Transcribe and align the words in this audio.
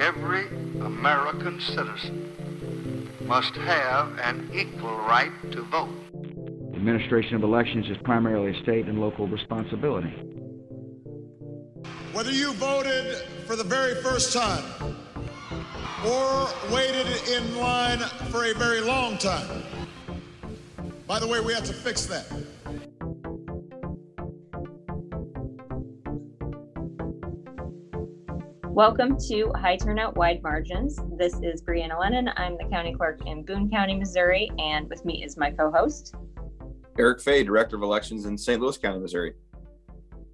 every 0.00 0.46
American 0.80 1.60
citizen 1.60 3.06
must 3.26 3.54
have 3.54 4.18
an 4.20 4.50
equal 4.52 4.96
right 4.96 5.30
to 5.52 5.62
vote. 5.64 5.90
The 6.12 6.76
administration 6.76 7.36
of 7.36 7.42
elections 7.42 7.86
is 7.90 7.98
primarily 8.02 8.56
a 8.56 8.62
state 8.62 8.86
and 8.86 8.98
local 8.98 9.28
responsibility. 9.28 10.12
Whether 12.12 12.32
you 12.32 12.54
voted 12.54 13.16
for 13.46 13.56
the 13.56 13.64
very 13.64 13.94
first 13.96 14.32
time 14.32 14.64
or 16.06 16.48
waited 16.72 17.06
in 17.28 17.58
line 17.58 17.98
for 18.30 18.46
a 18.46 18.54
very 18.54 18.80
long 18.80 19.18
time, 19.18 19.62
by 21.06 21.18
the 21.18 21.26
way, 21.26 21.40
we 21.40 21.52
have 21.52 21.64
to 21.64 21.74
fix 21.74 22.06
that. 22.06 22.26
Welcome 28.80 29.18
to 29.28 29.52
High 29.56 29.76
Turnout 29.76 30.16
Wide 30.16 30.42
Margins. 30.42 30.98
This 31.18 31.34
is 31.42 31.60
Brianna 31.60 32.00
Lennon. 32.00 32.30
I'm 32.38 32.56
the 32.56 32.64
county 32.64 32.94
clerk 32.94 33.20
in 33.26 33.42
Boone 33.42 33.68
County, 33.68 33.94
Missouri, 33.94 34.50
and 34.58 34.88
with 34.88 35.04
me 35.04 35.22
is 35.22 35.36
my 35.36 35.50
co 35.50 35.70
host, 35.70 36.14
Eric 36.98 37.20
Fey, 37.20 37.44
Director 37.44 37.76
of 37.76 37.82
Elections 37.82 38.24
in 38.24 38.38
St. 38.38 38.58
Louis 38.58 38.78
County, 38.78 38.98
Missouri. 38.98 39.34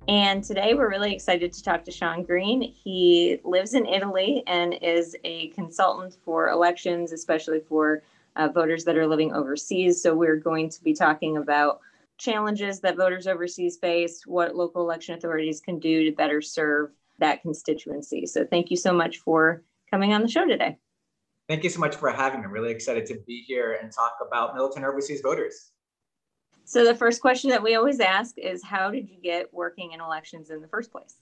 And 0.07 0.45
today 0.45 0.74
we're 0.74 0.88
really 0.88 1.12
excited 1.12 1.52
to 1.55 1.61
talk 1.65 1.83
to 1.87 1.91
Sean 1.91 2.23
Greene. 2.23 2.62
He 2.62 3.41
lives 3.43 3.74
in 3.74 3.85
Italy 3.85 4.45
and 4.47 4.74
is 4.80 5.16
a 5.24 5.49
consultant 5.49 6.16
for 6.24 6.51
elections, 6.51 7.10
especially 7.10 7.63
for 7.69 8.05
uh, 8.37 8.47
voters 8.47 8.85
that 8.85 8.97
are 8.97 9.09
living 9.09 9.33
overseas. 9.35 10.01
So 10.01 10.15
we're 10.15 10.37
going 10.37 10.71
to 10.71 10.85
be 10.85 10.95
talking 10.95 11.38
about 11.38 11.80
challenges 12.16 12.79
that 12.79 12.97
voters 12.97 13.27
overseas 13.27 13.77
face, 13.77 14.24
what 14.24 14.55
local 14.55 14.83
election 14.83 15.16
authorities 15.16 15.60
can 15.60 15.80
do 15.80 16.05
to 16.05 16.15
better 16.15 16.41
serve 16.41 16.93
that 17.19 17.43
constituency. 17.43 18.27
So 18.27 18.45
thank 18.45 18.70
you 18.70 18.77
so 18.77 18.93
much 18.93 19.19
for 19.19 19.62
coming 19.91 20.12
on 20.12 20.23
the 20.23 20.29
show 20.29 20.47
today. 20.47 20.79
Thank 21.48 21.62
you 21.62 21.70
so 21.70 21.79
much 21.79 21.95
for 21.95 22.11
having 22.11 22.41
me. 22.41 22.47
I'm 22.47 22.52
really 22.52 22.73
excited 22.73 23.07
to 23.07 23.18
be 23.27 23.45
here 23.46 23.79
and 23.80 23.93
talk 23.93 24.15
about 24.27 24.54
militant 24.54 24.85
overseas 24.85 25.21
voters. 25.21 25.71
So 26.65 26.85
the 26.85 26.95
first 26.95 27.21
question 27.21 27.51
that 27.51 27.63
we 27.63 27.76
always 27.76 28.01
ask 28.01 28.37
is 28.37 28.65
how 28.65 28.91
did 28.91 29.09
you 29.09 29.18
get 29.23 29.54
working 29.54 29.93
in 29.93 30.01
elections 30.01 30.51
in 30.51 30.60
the 30.60 30.66
first 30.66 30.91
place? 30.91 31.15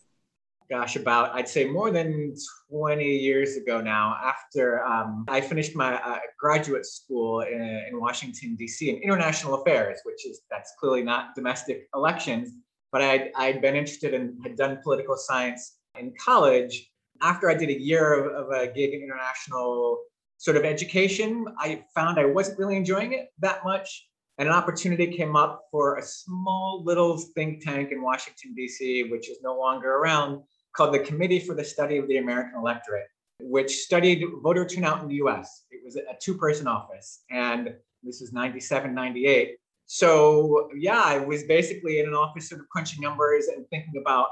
Gosh, 0.70 0.96
about 0.96 1.34
I'd 1.34 1.46
say 1.46 1.66
more 1.66 1.90
than 1.90 2.34
20 2.70 3.04
years 3.04 3.56
ago 3.56 3.82
now, 3.82 4.16
after 4.24 4.82
um, 4.82 5.26
I 5.28 5.42
finished 5.42 5.76
my 5.76 6.00
uh, 6.00 6.20
graduate 6.40 6.86
school 6.86 7.42
in, 7.42 7.60
in 7.90 8.00
Washington, 8.00 8.56
D.C. 8.56 8.88
in 8.88 8.96
international 9.02 9.60
affairs, 9.60 10.00
which 10.04 10.26
is 10.26 10.40
that's 10.50 10.72
clearly 10.80 11.02
not 11.02 11.34
domestic 11.34 11.90
elections, 11.94 12.50
but 12.90 13.02
I'd, 13.02 13.30
I'd 13.36 13.60
been 13.60 13.76
interested 13.76 14.14
in, 14.14 14.38
had 14.42 14.56
done 14.56 14.78
political 14.82 15.18
science 15.18 15.76
in 15.98 16.12
college. 16.22 16.90
After 17.22 17.48
I 17.48 17.54
did 17.54 17.68
a 17.70 17.80
year 17.80 18.12
of, 18.12 18.46
of 18.46 18.50
a 18.50 18.72
gig 18.72 18.92
in 18.92 19.02
international 19.02 19.98
sort 20.38 20.56
of 20.56 20.64
education, 20.64 21.46
I 21.58 21.84
found 21.94 22.18
I 22.18 22.24
wasn't 22.24 22.58
really 22.58 22.76
enjoying 22.76 23.12
it 23.12 23.28
that 23.40 23.64
much 23.64 24.06
and 24.38 24.48
an 24.48 24.54
opportunity 24.54 25.06
came 25.06 25.36
up 25.36 25.66
for 25.70 25.96
a 25.96 26.02
small 26.02 26.82
little 26.84 27.16
think 27.18 27.64
tank 27.64 27.92
in 27.92 28.02
Washington, 28.02 28.54
D.C., 28.54 29.04
which 29.04 29.30
is 29.30 29.38
no 29.42 29.56
longer 29.56 29.92
around, 29.96 30.42
called 30.74 30.92
the 30.92 30.98
Committee 30.98 31.38
for 31.38 31.54
the 31.54 31.64
Study 31.64 31.98
of 31.98 32.08
the 32.08 32.16
American 32.16 32.58
Electorate, 32.58 33.06
which 33.40 33.76
studied 33.82 34.24
voter 34.42 34.66
turnout 34.66 35.02
in 35.02 35.08
the 35.08 35.14
US. 35.16 35.64
It 35.70 35.82
was 35.84 35.96
a 35.96 36.02
two 36.20 36.36
person 36.36 36.66
office, 36.66 37.22
and 37.30 37.74
this 38.02 38.20
is 38.20 38.32
97, 38.32 38.92
98. 38.92 39.56
So, 39.86 40.68
yeah, 40.76 41.02
I 41.04 41.18
was 41.18 41.44
basically 41.44 42.00
in 42.00 42.08
an 42.08 42.14
office 42.14 42.48
sort 42.48 42.60
of 42.60 42.68
crunching 42.70 43.02
numbers 43.02 43.46
and 43.46 43.68
thinking 43.68 44.00
about 44.00 44.28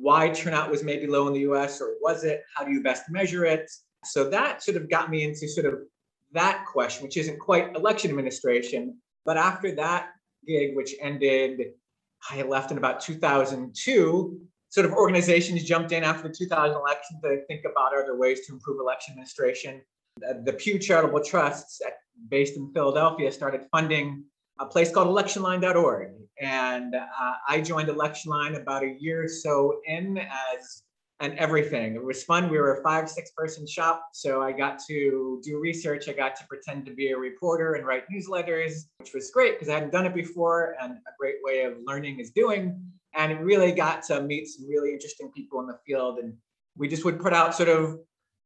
why 0.00 0.28
turnout 0.30 0.70
was 0.70 0.82
maybe 0.82 1.06
low 1.06 1.26
in 1.28 1.34
the 1.34 1.40
US, 1.40 1.80
or 1.80 1.94
was 2.00 2.24
it? 2.24 2.42
How 2.54 2.64
do 2.64 2.72
you 2.72 2.82
best 2.82 3.04
measure 3.10 3.44
it? 3.44 3.70
So, 4.04 4.28
that 4.30 4.62
sort 4.62 4.76
of 4.76 4.88
got 4.90 5.10
me 5.10 5.24
into 5.24 5.48
sort 5.48 5.66
of 5.66 5.80
that 6.32 6.64
question, 6.70 7.04
which 7.04 7.16
isn't 7.16 7.38
quite 7.38 7.74
election 7.74 8.10
administration, 8.10 8.96
but 9.24 9.36
after 9.36 9.74
that 9.76 10.10
gig, 10.46 10.76
which 10.76 10.94
ended, 11.00 11.72
I 12.30 12.42
left 12.42 12.70
in 12.70 12.78
about 12.78 13.00
2002, 13.00 14.40
sort 14.68 14.86
of 14.86 14.92
organizations 14.92 15.64
jumped 15.64 15.92
in 15.92 16.04
after 16.04 16.28
the 16.28 16.34
2000 16.34 16.76
election 16.76 17.20
to 17.22 17.44
think 17.46 17.64
about 17.64 17.96
other 17.96 18.16
ways 18.16 18.46
to 18.46 18.52
improve 18.52 18.80
election 18.80 19.12
administration. 19.12 19.80
The 20.44 20.52
Pew 20.52 20.78
Charitable 20.78 21.22
Trusts, 21.22 21.80
based 22.28 22.56
in 22.56 22.72
Philadelphia, 22.72 23.30
started 23.30 23.66
funding 23.70 24.24
a 24.58 24.66
place 24.66 24.90
called 24.90 25.08
electionline.org. 25.08 26.12
And 26.40 26.94
uh, 26.94 27.32
I 27.48 27.60
joined 27.60 27.88
Electionline 27.88 28.60
about 28.60 28.82
a 28.82 28.96
year 28.98 29.24
or 29.24 29.28
so 29.28 29.80
in 29.86 30.18
as 30.18 30.82
an 31.20 31.36
everything. 31.38 31.94
It 31.94 32.04
was 32.04 32.22
fun. 32.24 32.50
We 32.50 32.58
were 32.58 32.76
a 32.76 32.82
five, 32.82 33.08
six 33.08 33.30
person 33.30 33.66
shop. 33.66 34.08
So 34.12 34.42
I 34.42 34.52
got 34.52 34.78
to 34.86 35.40
do 35.42 35.58
research. 35.58 36.08
I 36.08 36.12
got 36.12 36.36
to 36.36 36.46
pretend 36.46 36.84
to 36.86 36.94
be 36.94 37.08
a 37.08 37.16
reporter 37.16 37.74
and 37.74 37.86
write 37.86 38.04
newsletters, 38.12 38.82
which 38.98 39.14
was 39.14 39.30
great 39.30 39.54
because 39.54 39.70
I 39.70 39.74
hadn't 39.74 39.92
done 39.92 40.04
it 40.04 40.14
before 40.14 40.76
and 40.80 40.92
a 40.92 41.12
great 41.18 41.36
way 41.42 41.62
of 41.62 41.74
learning 41.86 42.20
is 42.20 42.30
doing. 42.30 42.78
And 43.14 43.32
it 43.32 43.40
really 43.40 43.72
got 43.72 44.02
to 44.04 44.20
meet 44.22 44.46
some 44.48 44.68
really 44.68 44.92
interesting 44.92 45.32
people 45.34 45.60
in 45.60 45.66
the 45.66 45.78
field. 45.86 46.18
And 46.18 46.34
we 46.76 46.86
just 46.86 47.04
would 47.06 47.18
put 47.18 47.32
out 47.32 47.54
sort 47.54 47.70
of 47.70 47.98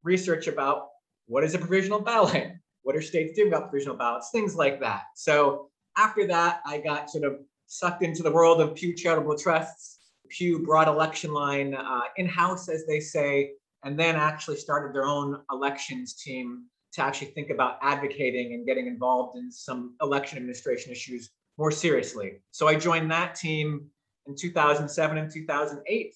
research 0.04 0.46
about 0.46 0.88
what 1.26 1.42
is 1.42 1.54
a 1.54 1.58
provisional 1.58 2.00
ballot? 2.00 2.52
What 2.82 2.96
are 2.96 3.02
states 3.02 3.36
doing 3.36 3.48
about 3.48 3.68
provisional 3.68 3.96
ballots? 3.96 4.30
Things 4.30 4.54
like 4.54 4.80
that. 4.80 5.02
So 5.14 5.70
after 5.98 6.26
that, 6.28 6.60
I 6.64 6.78
got 6.78 7.10
sort 7.10 7.24
of 7.24 7.40
sucked 7.70 8.02
into 8.02 8.22
the 8.22 8.30
world 8.30 8.60
of 8.60 8.74
Pew 8.74 8.92
Charitable 8.94 9.38
Trusts 9.38 10.00
Pew 10.30 10.60
brought 10.60 10.86
Electionline 10.86 11.76
uh, 11.78 12.02
in 12.16 12.26
house, 12.26 12.68
as 12.68 12.86
they 12.86 13.00
say, 13.00 13.52
and 13.84 13.98
then 13.98 14.16
actually 14.16 14.56
started 14.56 14.94
their 14.94 15.04
own 15.04 15.40
elections 15.50 16.14
team 16.14 16.64
to 16.92 17.02
actually 17.02 17.28
think 17.28 17.50
about 17.50 17.78
advocating 17.82 18.54
and 18.54 18.66
getting 18.66 18.86
involved 18.86 19.36
in 19.36 19.50
some 19.50 19.94
election 20.02 20.38
administration 20.38 20.90
issues 20.90 21.30
more 21.58 21.70
seriously. 21.70 22.40
So 22.52 22.68
I 22.68 22.74
joined 22.74 23.10
that 23.10 23.34
team 23.34 23.86
in 24.26 24.34
2007 24.34 25.18
and 25.18 25.30
2008 25.30 26.14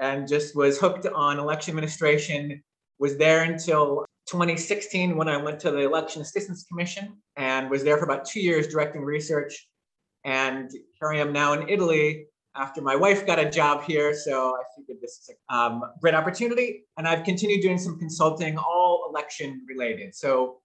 and 0.00 0.28
just 0.28 0.56
was 0.56 0.78
hooked 0.78 1.06
on 1.06 1.38
election 1.38 1.72
administration. 1.72 2.62
Was 2.98 3.16
there 3.16 3.42
until 3.42 4.04
2016 4.26 5.16
when 5.16 5.28
I 5.28 5.36
went 5.36 5.58
to 5.60 5.70
the 5.70 5.80
Election 5.80 6.20
Assistance 6.20 6.64
Commission 6.64 7.16
and 7.36 7.70
was 7.70 7.82
there 7.82 7.96
for 7.96 8.04
about 8.04 8.26
two 8.26 8.40
years 8.40 8.68
directing 8.68 9.02
research. 9.02 9.68
And 10.24 10.70
here 10.70 11.12
I 11.12 11.18
am 11.18 11.32
now 11.32 11.52
in 11.54 11.68
Italy 11.68 12.26
after 12.58 12.80
my 12.80 12.96
wife 12.96 13.26
got 13.26 13.38
a 13.38 13.48
job 13.48 13.84
here. 13.84 14.14
So 14.14 14.56
I 14.56 14.62
figured 14.76 14.98
this 15.00 15.12
is 15.12 15.30
a 15.50 15.54
um, 15.54 15.82
great 16.00 16.14
opportunity. 16.14 16.84
And 16.96 17.06
I've 17.06 17.24
continued 17.24 17.62
doing 17.62 17.78
some 17.78 17.98
consulting, 17.98 18.58
all 18.58 19.06
election 19.10 19.64
related. 19.68 20.14
So 20.14 20.58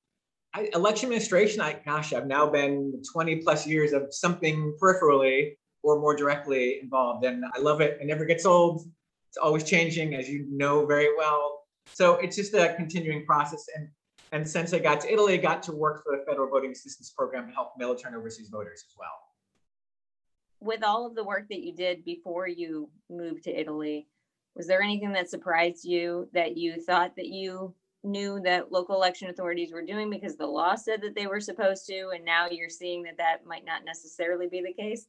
I, 0.54 0.70
election 0.74 1.08
administration, 1.08 1.62
I, 1.62 1.74
gosh, 1.86 2.14
I've 2.14 2.28
now 2.28 2.50
been 2.50 3.02
20 3.12 3.38
plus 3.38 3.68
years 3.68 3.94
of 3.94 4.14
something 4.14 4.76
peripherally 4.82 5.56
or 5.84 6.00
more 6.00 6.16
directly 6.16 6.80
involved. 6.82 7.26
And 7.26 7.44
I 7.54 7.60
love 7.60 7.82
it. 7.82 8.00
It 8.02 8.06
never 8.06 8.26
gets 8.26 8.46
old. 8.46 8.82
It's 9.30 9.38
always 9.38 9.64
changing, 9.64 10.16
as 10.16 10.30
you 10.30 10.46
know 10.50 10.86
very 10.86 11.10
well. 11.18 11.62
So 11.94 12.16
it's 12.16 12.36
just 12.36 12.54
a 12.54 12.74
continuing 12.76 13.26
process. 13.26 13.66
And 13.76 13.88
and 14.32 14.50
since 14.50 14.74
I 14.74 14.80
got 14.80 15.00
to 15.02 15.14
Italy, 15.14 15.36
I 15.36 15.38
got 15.38 15.62
to 15.64 15.72
work 15.72 16.04
for 16.04 16.18
the 16.18 16.24
Federal 16.26 16.50
Voting 16.50 16.72
Assistance 16.72 17.14
Program 17.16 17.48
to 17.48 17.54
help 17.54 17.74
militant 17.78 18.16
overseas 18.16 18.50
voters 18.50 18.84
as 18.88 18.96
well 18.98 19.12
with 20.64 20.84
all 20.84 21.06
of 21.06 21.16
the 21.16 21.24
work 21.24 21.48
that 21.50 21.62
you 21.62 21.74
did 21.74 22.06
before 22.06 22.48
you 22.48 22.90
moved 23.10 23.44
to 23.44 23.60
Italy, 23.60 24.08
was 24.56 24.68
there 24.68 24.82
anything 24.82 25.12
that 25.14 25.30
surprised 25.30 25.84
you 25.84 26.30
that 26.34 26.58
you 26.58 26.82
thought 26.82 27.16
that 27.16 27.28
you 27.28 27.74
knew 28.04 28.40
that 28.44 28.72
local 28.72 28.96
election 28.96 29.30
authorities 29.30 29.72
were 29.72 29.86
doing 29.86 30.10
because 30.10 30.36
the 30.36 30.46
law 30.46 30.76
said 30.76 31.02
that 31.02 31.16
they 31.16 31.28
were 31.28 31.40
supposed 31.40 31.86
to, 31.88 32.10
and 32.14 32.24
now 32.24 32.48
you're 32.50 32.70
seeing 32.70 33.04
that 33.04 33.18
that 33.18 33.46
might 33.46 33.66
not 33.66 33.86
necessarily 33.86 34.48
be 34.48 34.62
the 34.62 34.74
case? 34.74 35.08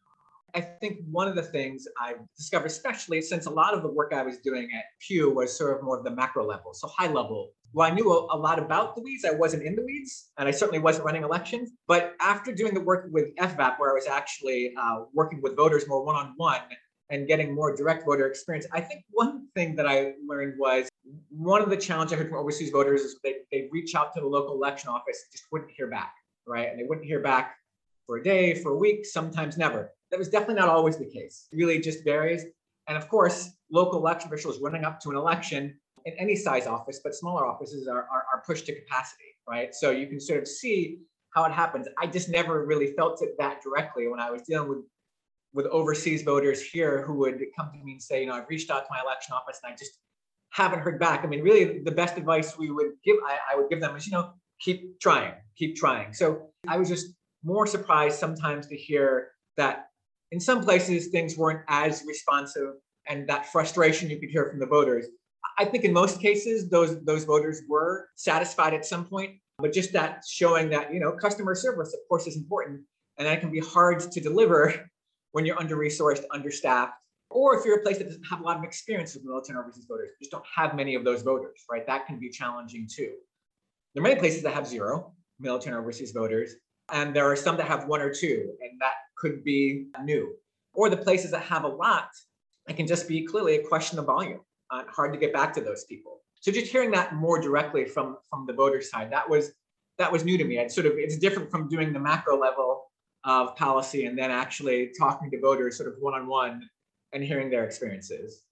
I 0.54 0.60
think 0.60 0.98
one 1.10 1.26
of 1.26 1.34
the 1.34 1.42
things 1.42 1.88
I've 2.00 2.19
discovered, 2.37 2.66
especially 2.66 3.20
since 3.20 3.47
a 3.47 3.50
lot 3.50 3.75
of 3.75 3.82
the 3.82 3.88
work 3.88 4.12
I 4.15 4.22
was 4.22 4.38
doing 4.38 4.70
at 4.72 4.84
Pew 5.00 5.31
was 5.31 5.56
sort 5.56 5.76
of 5.76 5.82
more 5.82 5.98
of 5.98 6.04
the 6.04 6.10
macro 6.10 6.47
level, 6.47 6.72
so 6.72 6.87
high 6.88 7.09
level. 7.09 7.50
Well, 7.73 7.90
I 7.90 7.93
knew 7.93 8.08
a, 8.12 8.37
lot 8.37 8.61
about 8.61 8.94
the 8.94 9.02
weeds. 9.02 9.25
I 9.25 9.32
wasn't 9.32 9.64
in 9.64 9.75
the 9.75 9.82
weeds, 9.82 10.31
and 10.38 10.46
I 10.49 10.52
certainly 10.52 10.79
wasn't 10.79 11.06
running 11.06 11.25
elections. 11.25 11.73
But 11.88 12.14
after 12.20 12.55
doing 12.55 12.73
the 12.73 12.81
work 12.81 13.08
with 13.11 13.34
FVAP, 13.34 13.81
where 13.81 13.90
I 13.90 13.94
was 13.94 14.06
actually 14.06 14.73
uh, 14.81 15.00
working 15.12 15.43
with 15.43 15.56
voters 15.56 15.88
more 15.88 16.05
one 16.05 16.14
on 16.14 16.34
one 16.37 16.61
and 17.11 17.26
getting 17.26 17.52
more 17.52 17.75
direct 17.75 18.06
voter 18.06 18.29
experience, 18.29 18.64
I 18.73 18.81
think 18.81 19.05
one 19.11 19.49
thing 19.56 19.75
that 19.75 19.88
I 19.88 20.12
learned 20.25 20.55
was 20.56 20.88
one 21.31 21.62
of 21.62 21.69
the 21.69 21.76
challenges 21.76 22.12
I 22.12 22.17
heard 22.17 22.29
from 22.29 22.38
overseas 22.38 22.70
voters 22.70 23.00
is 23.00 23.19
they 23.25 23.38
they 23.50 23.69
reach 23.73 23.96
out 23.96 24.14
to 24.14 24.20
the 24.20 24.26
local 24.29 24.55
election 24.55 24.90
office, 24.90 25.25
just 25.32 25.44
wouldn't 25.50 25.73
hear 25.73 25.88
back, 25.88 26.14
right? 26.46 26.69
And 26.69 26.79
they 26.79 26.84
wouldn't 26.84 27.08
hear 27.08 27.20
back 27.20 27.56
for 28.06 28.19
a 28.19 28.23
day, 28.23 28.55
for 28.55 28.73
a 28.73 28.76
week, 28.76 29.05
sometimes 29.05 29.56
never. 29.56 29.90
That 30.14 30.20
was 30.20 30.28
definitely 30.28 30.61
not 30.61 30.69
always 30.69 30.96
the 30.96 31.06
case. 31.06 31.49
It 31.50 31.56
really 31.56 31.81
just 31.81 32.05
varies. 32.05 32.44
And 32.87 32.96
of 32.96 33.08
course, 33.08 33.50
local 33.72 33.99
election 33.99 34.28
officials 34.28 34.61
running 34.61 34.84
up 34.84 35.00
to 35.00 35.11
an 35.11 35.16
election 35.16 35.76
in 36.05 36.14
any 36.20 36.37
size 36.37 36.69
office, 36.69 37.00
but 37.02 37.16
smaller 37.16 37.44
offices 37.44 37.88
are, 37.88 38.02
are, 38.02 38.25
are 38.32 38.44
pushed 38.46 38.66
to 38.66 38.81
capacity, 38.81 39.25
right? 39.49 39.75
So 39.75 39.90
you 39.90 40.06
can 40.06 40.20
sort 40.20 40.38
of 40.38 40.46
see 40.46 41.00
how 41.31 41.43
it 41.46 41.50
happens. 41.50 41.88
I 42.00 42.06
just 42.06 42.28
never 42.28 42.64
really 42.64 42.93
felt 42.93 43.22
it 43.22 43.31
that 43.40 43.61
directly 43.61 44.06
when 44.06 44.20
I 44.20 44.31
was 44.31 44.43
dealing 44.43 44.69
with 44.69 44.84
with 45.52 45.66
overseas 45.66 46.22
voters 46.22 46.62
here 46.62 47.05
who 47.05 47.14
would 47.14 47.40
come 47.58 47.72
to 47.72 47.84
me 47.84 47.93
and 47.93 48.02
say, 48.02 48.20
you 48.20 48.28
know, 48.28 48.34
I've 48.34 48.49
reached 48.49 48.70
out 48.70 48.84
to 48.84 48.88
my 48.90 49.00
election 49.00 49.34
office 49.34 49.58
and 49.64 49.72
I 49.72 49.76
just 49.76 49.99
haven't 50.50 50.78
heard 50.78 51.00
back. 51.00 51.25
I 51.25 51.26
mean, 51.26 51.43
really, 51.43 51.81
the 51.81 51.90
best 51.90 52.17
advice 52.17 52.56
we 52.56 52.70
would 52.70 52.93
give, 53.05 53.17
I, 53.26 53.52
I 53.52 53.56
would 53.56 53.69
give 53.69 53.81
them 53.81 53.96
is, 53.96 54.06
you 54.06 54.12
know, 54.12 54.34
keep 54.60 55.00
trying, 55.00 55.32
keep 55.58 55.75
trying. 55.75 56.12
So 56.12 56.50
I 56.69 56.76
was 56.76 56.88
just 56.88 57.08
more 57.43 57.67
surprised 57.67 58.20
sometimes 58.20 58.69
to 58.69 58.76
hear 58.76 59.31
that 59.56 59.87
in 60.34 60.40
some 60.40 60.64
places 60.64 61.06
things 61.06 61.38
weren't 61.38 61.60
as 61.69 62.02
responsive 62.06 62.75
and 63.08 63.28
that 63.28 63.52
frustration 63.52 64.10
you 64.10 64.19
could 64.19 64.31
hear 64.31 64.50
from 64.50 64.58
the 64.58 64.66
voters. 64.66 65.06
I 65.60 65.64
think 65.64 65.84
in 65.84 65.92
most 65.92 66.20
cases 66.20 66.69
those 66.69 67.00
those 67.04 67.25
voters 67.25 67.62
were 67.69 68.08
satisfied 68.16 68.75
at 68.75 68.84
some 68.84 69.04
point, 69.04 69.36
but 69.58 69.72
just 69.72 69.92
that 69.92 70.25
showing 70.28 70.69
that 70.70 70.92
you 70.92 70.98
know 70.98 71.12
customer 71.12 71.54
service 71.54 71.94
of 71.94 72.00
course 72.08 72.26
is 72.26 72.36
important 72.36 72.81
and 73.16 73.28
that 73.28 73.40
can 73.40 73.52
be 73.52 73.60
hard 73.60 74.00
to 74.00 74.20
deliver 74.20 74.75
when 75.32 75.46
you're 75.46 75.58
under 75.58 75.76
resourced, 75.76 76.25
understaffed, 76.32 77.00
or 77.31 77.56
if 77.56 77.64
you're 77.64 77.78
a 77.78 77.82
place 77.82 77.98
that 77.98 78.04
doesn't 78.04 78.25
have 78.25 78.40
a 78.40 78.42
lot 78.42 78.56
of 78.56 78.64
experience 78.64 79.14
with 79.14 79.25
military 79.25 79.58
overseas 79.60 79.86
voters, 79.88 80.10
just 80.19 80.32
don't 80.32 80.44
have 80.52 80.75
many 80.75 80.96
of 80.96 81.04
those 81.04 81.22
voters, 81.22 81.62
right? 81.70 81.86
That 81.86 82.06
can 82.06 82.19
be 82.19 82.28
challenging 82.28 82.88
too. 82.92 83.12
There 83.94 84.02
are 84.02 84.08
many 84.08 84.19
places 84.19 84.42
that 84.42 84.54
have 84.54 84.66
zero 84.66 85.12
military 85.38 85.76
overseas 85.76 86.10
voters, 86.10 86.54
and 86.92 87.14
there 87.14 87.31
are 87.31 87.36
some 87.36 87.56
that 87.58 87.69
have 87.69 87.86
one 87.86 88.00
or 88.00 88.12
two, 88.12 88.52
and 88.60 88.81
that 88.81 88.94
could 89.25 89.43
be 89.43 89.87
new. 90.03 90.35
Or 90.75 90.91
the 90.91 90.97
places 90.97 91.31
that 91.31 91.43
have 91.44 91.65
a 91.65 91.69
lot, 91.69 92.09
it 92.69 92.76
can 92.76 92.87
just 92.87 93.09
be 93.09 93.25
clearly 93.25 93.56
a 93.56 93.62
question 93.62 93.99
of 93.99 94.05
volume. 94.05 94.41
Uh, 94.71 94.82
hard 94.88 95.12
to 95.12 95.19
get 95.19 95.32
back 95.32 95.53
to 95.55 95.61
those 95.61 95.85
people. 95.85 96.21
So 96.41 96.53
just 96.53 96.71
hearing 96.71 96.91
that 96.91 97.15
more 97.15 97.41
directly 97.41 97.87
from 97.87 98.19
from 98.29 98.47
the 98.47 98.53
voter 98.53 98.82
side, 98.82 99.11
that 99.12 99.29
was 99.29 99.53
that 99.99 100.12
was 100.12 100.25
new 100.25 100.37
to 100.37 100.44
me. 100.44 100.59
It's 100.59 100.75
sort 100.75 100.87
of 100.87 100.93
it's 100.97 101.17
different 101.17 101.50
from 101.50 101.69
doing 101.69 101.93
the 101.93 102.00
macro 102.00 102.38
level 102.38 102.85
of 103.25 103.56
policy 103.56 104.05
and 104.05 104.19
then 104.19 104.31
actually 104.31 104.91
talking 104.99 105.31
to 105.31 105.41
voters 105.41 105.79
sort 105.79 105.88
of 105.88 105.94
one 106.00 106.15
on 106.15 106.27
one 106.27 106.69
and 107.12 107.25
hearing 107.25 107.49
their 107.49 107.65
experiences. 107.65 108.43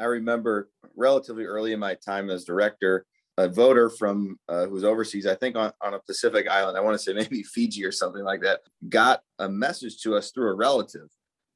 I 0.00 0.04
remember 0.04 0.70
relatively 0.96 1.44
early 1.44 1.72
in 1.72 1.78
my 1.78 1.94
time 1.94 2.30
as 2.30 2.44
director, 2.44 3.06
a 3.38 3.48
voter 3.48 3.90
from 3.90 4.38
uh, 4.48 4.66
overseas, 4.70 5.26
I 5.26 5.34
think 5.34 5.56
on, 5.56 5.72
on 5.82 5.94
a 5.94 6.00
Pacific 6.00 6.48
island, 6.48 6.76
I 6.76 6.80
want 6.80 6.94
to 6.94 7.02
say 7.02 7.12
maybe 7.14 7.42
Fiji 7.42 7.84
or 7.84 7.92
something 7.92 8.24
like 8.24 8.42
that, 8.42 8.60
got 8.88 9.20
a 9.38 9.48
message 9.48 10.00
to 10.02 10.14
us 10.14 10.30
through 10.30 10.50
a 10.50 10.54
relative 10.54 11.08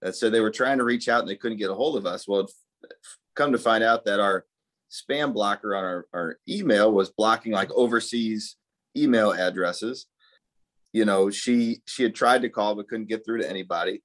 that 0.02 0.16
said 0.16 0.32
they 0.32 0.40
were 0.40 0.50
trying 0.50 0.78
to 0.78 0.84
reach 0.84 1.08
out 1.08 1.20
and 1.20 1.28
they 1.28 1.36
couldn't 1.36 1.58
get 1.58 1.70
a 1.70 1.74
hold 1.74 1.96
of 1.96 2.06
us. 2.06 2.26
Well, 2.26 2.48
come 3.34 3.52
to 3.52 3.58
find 3.58 3.84
out 3.84 4.04
that 4.04 4.20
our 4.20 4.44
spam 4.90 5.32
blocker 5.32 5.74
on 5.74 5.84
our, 5.84 6.06
our 6.12 6.38
email 6.48 6.92
was 6.92 7.10
blocking 7.10 7.52
like 7.52 7.70
overseas 7.72 8.56
email 8.96 9.32
addresses. 9.32 10.06
You 10.92 11.04
know, 11.04 11.30
she 11.30 11.82
she 11.86 12.02
had 12.02 12.14
tried 12.14 12.42
to 12.42 12.48
call 12.48 12.74
but 12.74 12.88
couldn't 12.88 13.08
get 13.08 13.24
through 13.24 13.38
to 13.38 13.48
anybody. 13.48 14.02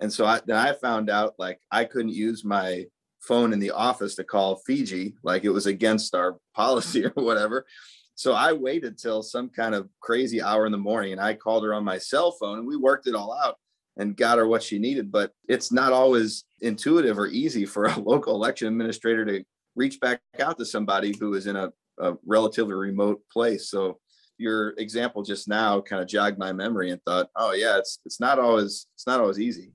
And 0.00 0.12
so 0.12 0.24
I, 0.24 0.40
then 0.46 0.56
I 0.56 0.72
found 0.74 1.10
out 1.10 1.34
like 1.38 1.58
I 1.72 1.84
couldn't 1.84 2.12
use 2.12 2.44
my 2.44 2.84
phone 3.20 3.52
in 3.52 3.58
the 3.58 3.70
office 3.70 4.14
to 4.16 4.24
call 4.24 4.56
Fiji, 4.66 5.14
like 5.22 5.44
it 5.44 5.50
was 5.50 5.66
against 5.66 6.14
our 6.14 6.36
policy 6.54 7.04
or 7.04 7.12
whatever. 7.14 7.66
So 8.14 8.32
I 8.32 8.52
waited 8.52 8.98
till 8.98 9.22
some 9.22 9.48
kind 9.48 9.74
of 9.74 9.88
crazy 10.00 10.42
hour 10.42 10.66
in 10.66 10.72
the 10.72 10.78
morning 10.78 11.12
and 11.12 11.20
I 11.20 11.34
called 11.34 11.64
her 11.64 11.72
on 11.72 11.84
my 11.84 11.98
cell 11.98 12.32
phone 12.32 12.58
and 12.58 12.66
we 12.66 12.76
worked 12.76 13.06
it 13.06 13.14
all 13.14 13.32
out 13.32 13.56
and 13.96 14.16
got 14.16 14.38
her 14.38 14.48
what 14.48 14.62
she 14.62 14.78
needed. 14.78 15.12
But 15.12 15.32
it's 15.48 15.70
not 15.70 15.92
always 15.92 16.44
intuitive 16.60 17.18
or 17.18 17.28
easy 17.28 17.64
for 17.64 17.84
a 17.84 17.98
local 18.00 18.34
election 18.34 18.68
administrator 18.68 19.24
to 19.26 19.44
reach 19.76 20.00
back 20.00 20.20
out 20.40 20.58
to 20.58 20.64
somebody 20.64 21.16
who 21.18 21.34
is 21.34 21.46
in 21.46 21.54
a, 21.54 21.72
a 22.00 22.14
relatively 22.26 22.74
remote 22.74 23.22
place. 23.32 23.70
So 23.70 24.00
your 24.36 24.74
example 24.78 25.22
just 25.22 25.48
now 25.48 25.80
kind 25.80 26.02
of 26.02 26.08
jogged 26.08 26.38
my 26.38 26.52
memory 26.52 26.90
and 26.90 27.00
thought, 27.02 27.28
oh 27.36 27.52
yeah, 27.52 27.78
it's 27.78 28.00
it's 28.04 28.20
not 28.20 28.38
always 28.38 28.86
it's 28.94 29.06
not 29.06 29.20
always 29.20 29.38
easy. 29.38 29.72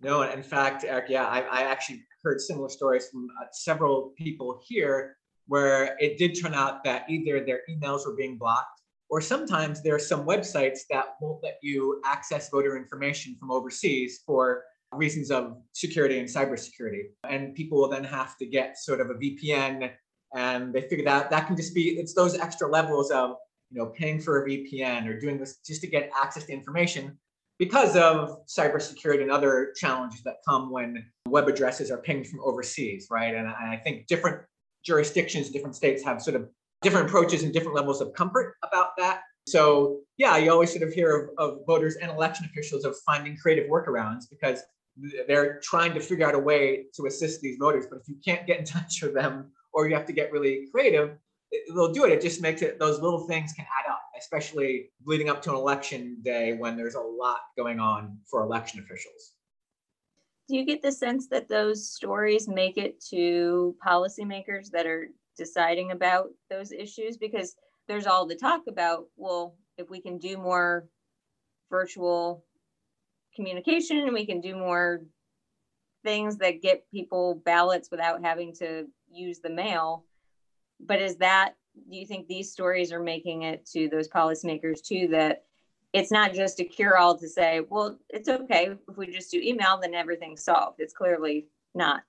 No, 0.00 0.22
in 0.22 0.42
fact, 0.42 0.84
Eric, 0.84 1.06
yeah, 1.08 1.26
I, 1.26 1.40
I 1.40 1.62
actually 1.62 2.04
heard 2.24 2.40
similar 2.40 2.68
stories 2.68 3.08
from 3.08 3.28
uh, 3.40 3.44
several 3.52 4.12
people 4.16 4.60
here 4.66 5.16
where 5.46 5.96
it 6.00 6.18
did 6.18 6.32
turn 6.40 6.54
out 6.54 6.82
that 6.84 7.08
either 7.08 7.44
their 7.44 7.60
emails 7.70 8.06
were 8.06 8.16
being 8.16 8.38
blocked 8.38 8.80
or 9.10 9.20
sometimes 9.20 9.82
there 9.82 9.94
are 9.94 10.00
some 10.00 10.26
websites 10.26 10.80
that 10.90 11.16
won't 11.20 11.42
let 11.42 11.58
you 11.62 12.00
access 12.04 12.48
voter 12.48 12.76
information 12.76 13.36
from 13.38 13.50
overseas 13.50 14.22
for 14.26 14.64
reasons 14.92 15.30
of 15.30 15.56
security 15.72 16.18
and 16.18 16.28
cybersecurity. 16.28 17.02
And 17.28 17.54
people 17.54 17.78
will 17.78 17.88
then 17.88 18.04
have 18.04 18.36
to 18.38 18.46
get 18.46 18.78
sort 18.78 19.00
of 19.00 19.10
a 19.10 19.14
VPN 19.14 19.90
and 20.34 20.72
they 20.72 20.82
figure 20.82 21.04
that 21.04 21.30
that 21.30 21.46
can 21.46 21.56
just 21.56 21.74
be 21.74 21.90
it's 21.90 22.14
those 22.14 22.36
extra 22.36 22.68
levels 22.68 23.10
of 23.10 23.36
you 23.70 23.78
know 23.78 23.86
paying 23.86 24.20
for 24.20 24.42
a 24.42 24.48
VPN 24.48 25.06
or 25.06 25.18
doing 25.18 25.38
this 25.38 25.58
just 25.64 25.80
to 25.82 25.86
get 25.86 26.10
access 26.20 26.46
to 26.46 26.52
information 26.52 27.16
because 27.58 27.96
of 27.96 28.44
cybersecurity 28.46 29.22
and 29.22 29.30
other 29.30 29.72
challenges 29.76 30.22
that 30.22 30.36
come 30.46 30.70
when 30.70 31.04
web 31.28 31.48
addresses 31.48 31.90
are 31.90 31.98
pinged 31.98 32.26
from 32.26 32.40
overseas, 32.44 33.06
right? 33.10 33.34
And 33.34 33.48
I 33.48 33.80
think 33.82 34.06
different 34.06 34.42
jurisdictions, 34.84 35.50
different 35.50 35.76
states 35.76 36.02
have 36.04 36.20
sort 36.20 36.36
of 36.36 36.48
different 36.82 37.08
approaches 37.08 37.42
and 37.42 37.52
different 37.52 37.74
levels 37.74 38.00
of 38.00 38.12
comfort 38.12 38.54
about 38.62 38.90
that. 38.98 39.22
So, 39.46 40.00
yeah, 40.16 40.36
you 40.36 40.50
always 40.50 40.70
sort 40.70 40.82
of 40.82 40.92
hear 40.92 41.30
of, 41.38 41.52
of 41.52 41.58
voters 41.66 41.96
and 41.96 42.10
election 42.10 42.46
officials 42.46 42.84
of 42.84 42.96
finding 43.06 43.36
creative 43.36 43.70
workarounds 43.70 44.24
because 44.28 44.62
they're 45.26 45.60
trying 45.62 45.92
to 45.94 46.00
figure 46.00 46.26
out 46.26 46.34
a 46.34 46.38
way 46.38 46.84
to 46.94 47.06
assist 47.06 47.40
these 47.40 47.56
voters. 47.58 47.86
But 47.88 48.00
if 48.00 48.08
you 48.08 48.16
can't 48.24 48.46
get 48.46 48.58
in 48.58 48.64
touch 48.76 49.02
with 49.02 49.14
them 49.14 49.52
or 49.72 49.88
you 49.88 49.94
have 49.94 50.06
to 50.06 50.12
get 50.12 50.32
really 50.32 50.68
creative, 50.72 51.16
they'll 51.74 51.92
do 51.92 52.04
it. 52.04 52.12
It 52.12 52.22
just 52.22 52.40
makes 52.40 52.62
it, 52.62 52.78
those 52.78 53.00
little 53.00 53.26
things 53.26 53.52
can 53.52 53.64
add 53.64 53.90
up 53.90 54.04
especially 54.24 54.90
leading 55.04 55.28
up 55.28 55.42
to 55.42 55.50
an 55.50 55.56
election 55.56 56.18
day 56.22 56.54
when 56.54 56.76
there's 56.76 56.94
a 56.94 57.00
lot 57.00 57.40
going 57.56 57.80
on 57.80 58.18
for 58.30 58.42
election 58.42 58.80
officials. 58.80 59.34
Do 60.48 60.56
you 60.56 60.64
get 60.64 60.82
the 60.82 60.92
sense 60.92 61.28
that 61.28 61.48
those 61.48 61.90
stories 61.90 62.48
make 62.48 62.76
it 62.76 63.02
to 63.10 63.74
policymakers 63.84 64.70
that 64.70 64.86
are 64.86 65.08
deciding 65.36 65.90
about 65.90 66.28
those 66.50 66.70
issues? 66.70 67.16
Because 67.16 67.54
there's 67.88 68.06
all 68.06 68.26
the 68.26 68.36
talk 68.36 68.62
about, 68.68 69.06
well, 69.16 69.56
if 69.78 69.88
we 69.90 70.00
can 70.00 70.18
do 70.18 70.36
more 70.36 70.86
virtual 71.70 72.44
communication 73.34 73.98
and 73.98 74.12
we 74.12 74.26
can 74.26 74.40
do 74.40 74.54
more 74.54 75.02
things 76.04 76.36
that 76.36 76.62
get 76.62 76.88
people 76.90 77.42
ballots 77.44 77.88
without 77.90 78.22
having 78.22 78.54
to 78.54 78.86
use 79.10 79.40
the 79.40 79.50
mail. 79.50 80.04
But 80.80 81.00
is 81.00 81.16
that 81.16 81.54
do 81.90 81.96
you 81.96 82.06
think 82.06 82.28
these 82.28 82.52
stories 82.52 82.92
are 82.92 83.00
making 83.00 83.42
it 83.42 83.66
to 83.66 83.88
those 83.88 84.08
policymakers 84.08 84.82
too 84.82 85.08
that 85.08 85.44
it's 85.92 86.10
not 86.10 86.34
just 86.34 86.60
a 86.60 86.64
cure 86.64 86.98
all 86.98 87.16
to 87.16 87.28
say, 87.28 87.60
well, 87.68 87.98
it's 88.08 88.28
okay 88.28 88.76
if 88.88 88.96
we 88.96 89.06
just 89.06 89.30
do 89.30 89.40
email, 89.40 89.78
then 89.80 89.94
everything's 89.94 90.44
solved. 90.44 90.80
It's 90.80 90.92
clearly 90.92 91.46
not. 91.74 92.02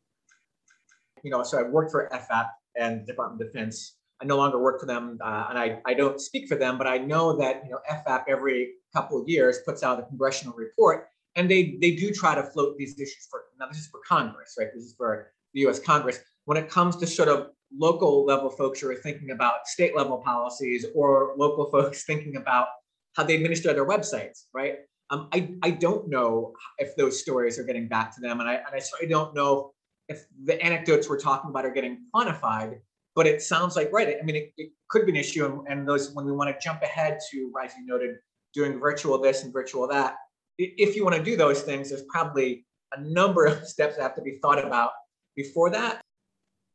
You 1.24 1.32
know, 1.32 1.44
so 1.44 1.60
I 1.60 1.64
worked 1.64 1.92
for 1.92 2.10
FVAP 2.12 2.50
and 2.76 3.06
Department 3.06 3.42
of 3.42 3.48
Defense. 3.48 3.98
I 4.22 4.26
no 4.26 4.38
longer 4.38 4.60
work 4.60 4.80
for 4.80 4.86
them, 4.86 5.20
uh, 5.22 5.48
and 5.50 5.60
I, 5.60 5.82
I 5.86 5.94
don't 5.94 6.22
speak 6.22 6.48
for 6.48 6.56
them, 6.56 6.78
but 6.78 6.88
I 6.88 6.98
know 6.98 7.36
that 7.38 7.64
you 7.66 7.72
know 7.72 7.80
FVAP 7.92 8.24
every 8.28 8.74
couple 8.94 9.22
of 9.22 9.28
years 9.28 9.60
puts 9.66 9.84
out 9.84 10.00
a 10.00 10.04
congressional 10.04 10.56
report, 10.56 11.10
and 11.36 11.50
they 11.52 11.78
they 11.82 11.96
do 11.96 12.12
try 12.12 12.34
to 12.34 12.44
float 12.44 12.78
these 12.78 12.94
issues 12.98 13.28
for 13.30 13.44
now. 13.60 13.68
This 13.68 13.80
is 13.80 13.88
for 13.88 14.00
Congress, 14.08 14.56
right? 14.58 14.70
This 14.74 14.84
is 14.84 14.96
for 14.96 15.32
the 15.54 15.62
U.S. 15.62 15.80
Congress. 15.80 16.20
When 16.46 16.58
it 16.58 16.70
comes 16.70 16.96
to 16.98 17.08
sort 17.08 17.28
of 17.28 17.50
local 17.78 18.26
level 18.26 18.50
folks 18.50 18.80
who 18.80 18.90
are 18.90 18.96
thinking 18.96 19.32
about 19.32 19.68
state 19.68 19.96
level 19.96 20.18
policies 20.18 20.86
or 20.96 21.34
local 21.38 21.66
folks 21.72 22.04
thinking 22.04 22.36
about 22.36 22.68
how 23.16 23.24
they 23.24 23.36
administer 23.36 23.74
their 23.74 23.88
websites, 23.88 24.44
right? 24.54 24.78
Um, 25.10 25.30
I, 25.32 25.56
I 25.62 25.72
don't 25.72 26.10
know 26.10 26.54
if 26.80 26.96
those 26.96 27.22
stories 27.22 27.60
are 27.60 27.64
getting 27.64 27.88
back 27.88 28.14
to 28.16 28.22
them. 28.22 28.40
And 28.40 28.50
I, 28.50 28.56
and 28.56 28.74
I 28.74 28.80
certainly 28.80 29.12
don't 29.12 29.36
know 29.36 29.72
if 30.10 30.26
the 30.44 30.62
anecdotes 30.62 31.10
we're 31.10 31.20
talking 31.20 31.50
about 31.50 31.66
are 31.66 31.72
getting 31.72 32.06
quantified, 32.14 32.80
but 33.16 33.28
it 33.28 33.42
sounds 33.42 33.76
like, 33.76 33.92
right, 33.94 34.18
I 34.20 34.24
mean, 34.24 34.36
it, 34.36 34.54
it 34.58 34.72
could 34.90 35.06
be 35.06 35.12
an 35.12 35.16
issue. 35.16 35.46
And, 35.46 35.68
and 35.68 35.88
those, 35.88 36.14
when 36.14 36.26
we 36.26 36.32
want 36.32 36.50
to 36.50 36.64
jump 36.64 36.82
ahead 36.82 37.20
to, 37.32 37.54
as 37.64 37.72
you 37.78 37.86
noted, 37.86 38.16
doing 38.54 38.80
virtual 38.80 39.20
this 39.20 39.44
and 39.44 39.54
virtual 39.54 39.88
that, 39.88 40.16
if 40.58 40.96
you 40.96 41.04
want 41.04 41.16
to 41.16 41.24
do 41.24 41.36
those 41.36 41.62
things, 41.62 41.90
there's 41.90 42.04
probably 42.10 42.66
a 42.96 43.02
number 43.02 43.46
of 43.46 43.66
steps 43.68 43.96
that 43.96 44.02
have 44.02 44.16
to 44.16 44.22
be 44.22 44.38
thought 44.42 44.64
about 44.64 44.92
before 45.36 45.70
that. 45.70 46.02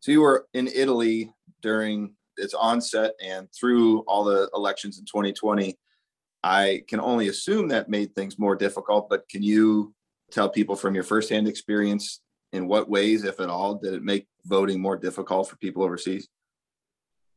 So 0.01 0.13
you 0.13 0.23
were 0.23 0.47
in 0.55 0.67
Italy 0.67 1.33
during 1.63 2.15
its 2.37 2.55
onset 2.55 3.13
and 3.23 3.49
through 3.53 4.01
all 4.01 4.25
the 4.25 4.51
elections 4.55 4.99
in 4.99 5.05
2020. 5.05 5.79
I 6.43 6.83
can 6.89 7.01
only 7.01 7.29
assume 7.29 7.69
that 7.69 7.91
made 7.91 8.15
things 8.15 8.39
more 8.39 8.57
difficult, 8.57 9.11
but 9.11 9.29
can 9.29 9.43
you 9.43 9.95
tell 10.31 10.49
people 10.49 10.75
from 10.75 10.95
your 10.95 11.05
firsthand 11.05 11.47
experience 11.47 12.21
in 12.53 12.67
what 12.67 12.89
ways, 12.89 13.25
if 13.25 13.41
at 13.41 13.51
all, 13.51 13.75
did 13.75 13.93
it 13.93 14.03
make 14.03 14.27
voting 14.47 14.81
more 14.81 14.97
difficult 14.97 15.49
for 15.49 15.57
people 15.57 15.83
overseas? 15.83 16.29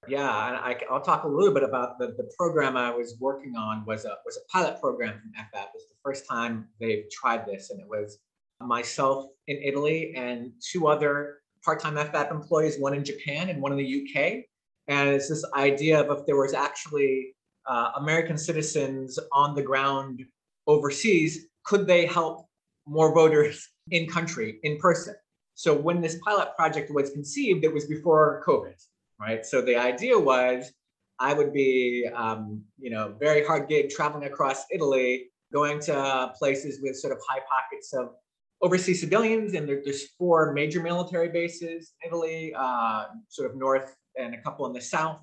Yeah, 0.07 0.29
I, 0.29 0.77
will 0.89 1.01
talk 1.01 1.23
a 1.23 1.27
little 1.27 1.53
bit 1.53 1.63
about 1.63 1.99
the, 1.99 2.07
the 2.17 2.29
program 2.37 2.75
I 2.75 2.91
was 2.91 3.15
working 3.19 3.55
on 3.55 3.85
was 3.85 4.05
a 4.05 4.15
was 4.25 4.37
a 4.37 4.51
pilot 4.51 4.81
program 4.81 5.19
from 5.19 5.31
FVAP. 5.31 5.63
It 5.63 5.69
was 5.73 5.85
the 5.87 5.95
first 6.03 6.27
time 6.27 6.67
they've 6.79 7.05
tried 7.09 7.45
this, 7.45 7.69
and 7.69 7.79
it 7.79 7.87
was 7.87 8.19
myself 8.59 9.27
in 9.47 9.61
Italy 9.61 10.13
and 10.15 10.51
two 10.61 10.87
other 10.87 11.42
part-time 11.63 11.95
FVAP 11.95 12.31
employees, 12.31 12.79
one 12.79 12.93
in 12.93 13.03
Japan 13.03 13.49
and 13.49 13.61
one 13.61 13.71
in 13.71 13.77
the 13.77 13.85
UK. 13.85 14.43
And 14.87 15.09
it's 15.09 15.29
this 15.29 15.45
idea 15.55 16.01
of 16.01 16.19
if 16.19 16.25
there 16.25 16.35
was 16.35 16.53
actually 16.53 17.33
uh, 17.65 17.91
American 17.97 18.37
citizens 18.37 19.17
on 19.31 19.55
the 19.55 19.61
ground 19.61 20.23
overseas, 20.67 21.47
could 21.63 21.87
they 21.87 22.05
help 22.05 22.45
more 22.85 23.13
voters 23.13 23.69
in 23.91 24.07
country, 24.07 24.59
in 24.63 24.77
person? 24.77 25.15
So 25.55 25.75
when 25.75 26.01
this 26.01 26.17
pilot 26.25 26.55
project 26.55 26.91
was 26.93 27.11
conceived, 27.11 27.63
it 27.63 27.73
was 27.73 27.85
before 27.85 28.43
COVID, 28.45 28.73
right? 29.19 29.45
So 29.45 29.61
the 29.61 29.75
idea 29.75 30.17
was 30.17 30.71
I 31.19 31.33
would 31.33 31.53
be, 31.53 32.09
um, 32.13 32.63
you 32.79 32.89
know, 32.89 33.15
very 33.19 33.45
hard 33.45 33.69
gig 33.69 33.89
traveling 33.89 34.25
across 34.25 34.65
Italy, 34.71 35.29
going 35.53 35.79
to 35.81 36.33
places 36.37 36.81
with 36.81 36.97
sort 36.97 37.13
of 37.13 37.19
high 37.29 37.41
pockets 37.49 37.93
of 37.93 38.15
overseas 38.63 38.99
civilians. 38.99 39.53
And 39.53 39.69
there, 39.69 39.81
there's 39.83 40.07
four 40.17 40.53
major 40.53 40.81
military 40.81 41.29
bases 41.29 41.91
in 42.01 42.07
Italy, 42.07 42.53
uh, 42.57 43.05
sort 43.29 43.51
of 43.51 43.55
north 43.55 43.95
and 44.17 44.33
a 44.33 44.41
couple 44.41 44.65
in 44.65 44.73
the 44.73 44.81
south. 44.81 45.19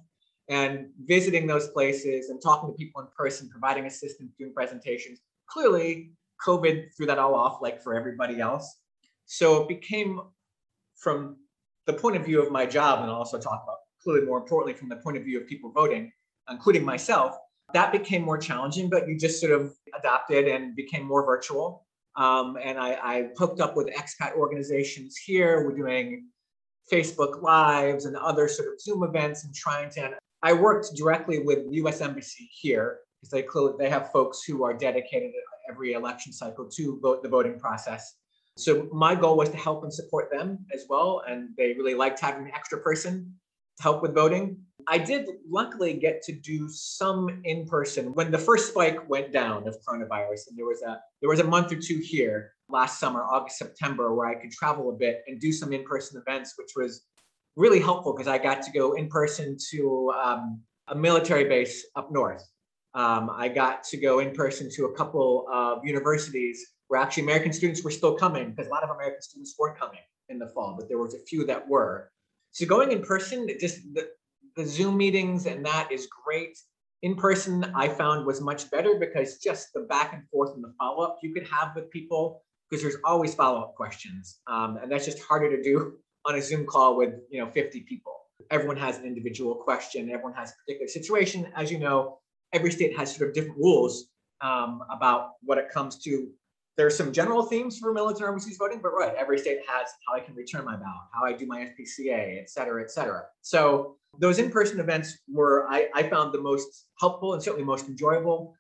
And 0.49 0.91
visiting 1.05 1.47
those 1.47 1.69
places 1.69 2.29
and 2.29 2.41
talking 2.43 2.69
to 2.71 2.75
people 2.75 3.01
in 3.01 3.09
person, 3.17 3.49
providing 3.49 3.87
assistance, 3.87 4.33
doing 4.39 4.53
presentations. 4.53 5.21
Clearly, 5.49 6.13
COVID 6.47 6.95
threw 6.97 7.07
that 7.07 7.19
all 7.19 7.35
off, 7.35 7.61
like 7.63 7.81
for 7.83 7.95
everybody 7.95 8.41
else. 8.41 8.67
So 9.27 9.63
it 9.63 9.69
became, 9.69 10.21
from 10.97 11.37
the 11.87 11.93
point 11.93 12.17
of 12.17 12.25
view 12.25 12.43
of 12.43 12.51
my 12.51 12.67
job, 12.67 13.01
and 13.01 13.11
I'll 13.11 13.19
also 13.19 13.39
talk 13.39 13.63
about 13.65 13.79
clearly 14.03 14.27
more 14.27 14.39
importantly 14.39 14.75
from 14.75 14.89
the 14.89 14.97
point 14.97 15.17
of 15.17 15.25
view 15.25 15.41
of 15.41 15.47
people 15.47 15.71
voting, 15.71 16.11
including 16.49 16.85
myself, 16.85 17.37
that 17.73 17.93
became 17.93 18.23
more 18.23 18.39
challenging, 18.39 18.91
but 18.91 19.07
you 19.07 19.17
just 19.17 19.41
sort 19.41 19.53
of 19.53 19.73
adapted 19.97 20.49
and 20.49 20.75
became 20.75 21.07
more 21.07 21.25
virtual. 21.25 21.87
Um, 22.17 22.57
and 22.63 22.79
I, 22.79 22.93
I 23.03 23.29
hooked 23.37 23.61
up 23.61 23.77
with 23.77 23.89
expat 23.89 24.35
organizations 24.35 25.17
here. 25.17 25.65
We're 25.65 25.77
doing 25.77 26.27
Facebook 26.93 27.43
Lives 27.43 28.05
and 28.05 28.17
other 28.17 28.49
sort 28.49 28.69
of 28.73 28.81
Zoom 28.81 29.05
events 29.05 29.45
and 29.45 29.55
trying 29.55 29.91
to. 29.91 30.17
I 30.43 30.53
worked 30.53 30.95
directly 30.97 31.41
with 31.41 31.67
U.S. 31.71 32.01
Embassy 32.01 32.49
here 32.53 33.01
because 33.21 33.31
they 33.31 33.43
clearly 33.43 33.75
they 33.79 33.91
have 33.91 34.11
folks 34.11 34.43
who 34.43 34.65
are 34.65 34.75
dedicated 34.75 35.33
every 35.71 35.93
election 35.93 36.33
cycle 36.33 36.69
to 36.69 36.99
vote 37.01 37.23
the 37.23 37.29
voting 37.29 37.59
process. 37.59 38.17
So 38.57 38.89
my 38.93 39.15
goal 39.15 39.37
was 39.37 39.49
to 39.51 39.57
help 39.57 39.85
and 39.85 39.93
support 39.93 40.31
them 40.31 40.59
as 40.75 40.85
well, 40.89 41.23
and 41.27 41.51
they 41.57 41.69
really 41.75 41.95
liked 41.95 42.21
having 42.21 42.47
an 42.47 42.53
extra 42.53 42.79
person 42.81 43.35
to 43.77 43.83
help 43.83 44.03
with 44.03 44.15
voting. 44.15 44.59
I 44.87 44.99
did 44.99 45.29
luckily 45.49 45.95
get 45.95 46.23
to 46.23 46.33
do 46.33 46.69
some 46.69 47.41
in 47.45 47.67
person 47.67 48.13
when 48.15 48.31
the 48.31 48.39
first 48.39 48.71
spike 48.71 49.09
went 49.09 49.33
down 49.33 49.67
of 49.67 49.77
coronavirus, 49.87 50.49
and 50.49 50.59
there 50.59 50.67
was 50.67 50.83
a 50.83 51.01
there 51.21 51.31
was 51.31 51.41
a 51.41 51.45
month 51.45 51.73
or 51.73 51.77
two 51.77 51.99
here 51.99 52.53
last 52.69 53.01
summer, 53.01 53.23
August, 53.25 53.59
September, 53.59 54.15
where 54.15 54.29
I 54.29 54.35
could 54.35 54.51
travel 54.51 54.91
a 54.91 54.93
bit 54.93 55.23
and 55.27 55.41
do 55.41 55.53
some 55.53 55.73
in 55.73 55.85
person 55.85 56.21
events, 56.21 56.55
which 56.57 56.71
was 56.77 57.03
really 57.57 57.81
helpful 57.81 58.13
because 58.13 58.29
I 58.29 58.39
got 58.39 58.63
to 58.63 58.71
go 58.71 58.93
in 58.93 59.09
person 59.09 59.57
to 59.71 60.13
um, 60.23 60.61
a 60.89 60.95
military 60.95 61.45
base 61.45 61.87
up 61.97 62.11
north. 62.13 62.45
Um, 62.95 63.31
I 63.33 63.49
got 63.49 63.85
to 63.85 63.97
go 63.97 64.19
in 64.19 64.33
person 64.33 64.69
to 64.77 64.87
a 64.87 64.97
couple 64.97 65.47
of 65.53 65.85
universities 65.85 66.65
where 66.89 67.01
actually 67.01 67.23
American 67.25 67.53
students 67.53 67.85
were 67.85 67.91
still 67.91 68.17
coming 68.17 68.51
because 68.51 68.67
a 68.67 68.71
lot 68.71 68.83
of 68.83 68.91
American 68.91 69.23
students 69.23 69.55
weren't 69.59 69.79
coming 69.79 70.01
in 70.29 70.39
the 70.39 70.49
fall, 70.49 70.75
but 70.79 70.89
there 70.89 70.99
was 70.99 71.15
a 71.15 71.19
few 71.21 71.45
that 71.47 71.69
were. 71.69 72.11
So 72.53 72.67
going 72.67 72.91
in 72.91 73.03
person, 73.03 73.49
it 73.49 73.61
just 73.61 73.79
the, 73.95 74.09
the 74.57 74.67
Zoom 74.67 74.97
meetings 74.97 75.47
and 75.47 75.65
that 75.65 75.91
is 75.91 76.09
great. 76.25 76.59
In 77.03 77.15
person, 77.15 77.73
I 77.75 77.89
found 77.89 78.27
was 78.27 78.41
much 78.41 78.71
better 78.71 78.97
because 78.99 79.39
just 79.39 79.69
the 79.75 79.81
back 79.83 80.13
and 80.13 80.23
forth 80.29 80.55
and 80.55 80.63
the 80.63 80.73
follow 80.79 81.03
up 81.03 81.19
you 81.23 81.33
could 81.33 81.47
have 81.49 81.75
with 81.75 81.91
people 81.91 82.43
because 82.69 82.83
there's 82.83 82.97
always 83.05 83.35
follow 83.35 83.61
up 83.61 83.75
questions, 83.75 84.41
um, 84.47 84.77
and 84.77 84.93
that's 84.93 85.05
just 85.05 85.19
harder 85.21 85.51
to 85.57 85.63
do 85.63 85.95
on 86.27 86.37
a 86.37 86.43
Zoom 86.43 86.67
call 86.67 86.97
with 86.97 87.15
you 87.31 87.41
know 87.41 87.51
50 87.51 87.81
people. 87.81 88.13
Everyone 88.51 88.77
has 88.77 88.99
an 88.99 89.07
individual 89.07 89.55
question. 89.55 90.11
Everyone 90.11 90.35
has 90.35 90.51
a 90.51 90.55
particular 90.65 90.89
situation. 90.89 91.51
As 91.57 91.71
you 91.71 91.79
know, 91.79 92.19
every 92.53 92.71
state 92.71 92.97
has 92.99 93.15
sort 93.15 93.29
of 93.29 93.35
different 93.35 93.59
rules 93.59 94.09
um, 94.43 94.83
about 94.91 95.31
what 95.43 95.57
it 95.57 95.71
comes 95.71 95.99
to 96.05 96.29
there's 96.81 96.97
some 96.97 97.13
general 97.13 97.43
themes 97.43 97.79
for 97.79 97.93
military 97.93 98.31
overseas 98.31 98.57
voting, 98.57 98.81
but 98.83 98.93
right, 98.93 99.15
every 99.15 99.39
state 99.39 99.59
has 99.69 99.89
how 100.09 100.17
I 100.17 100.21
can 100.21 100.35
return 100.35 100.65
my 100.65 100.77
ballot, 100.77 101.09
how 101.13 101.27
I 101.27 101.35
do 101.35 101.45
my 101.45 101.61
FPCA, 101.61 102.41
et 102.41 102.49
cetera, 102.49 102.83
et 102.83 102.91
cetera. 102.91 103.25
So 103.43 103.99
those 104.19 104.39
in-person 104.39 104.81
events 104.81 105.19
were 105.29 105.67
I, 105.71 105.89
I 105.95 106.03
found 106.05 106.35
the 106.35 106.41
most 106.41 106.87
helpful 106.99 107.35
and 107.35 107.43
certainly 107.43 107.65
most 107.65 107.89
enjoyable. 107.89 108.55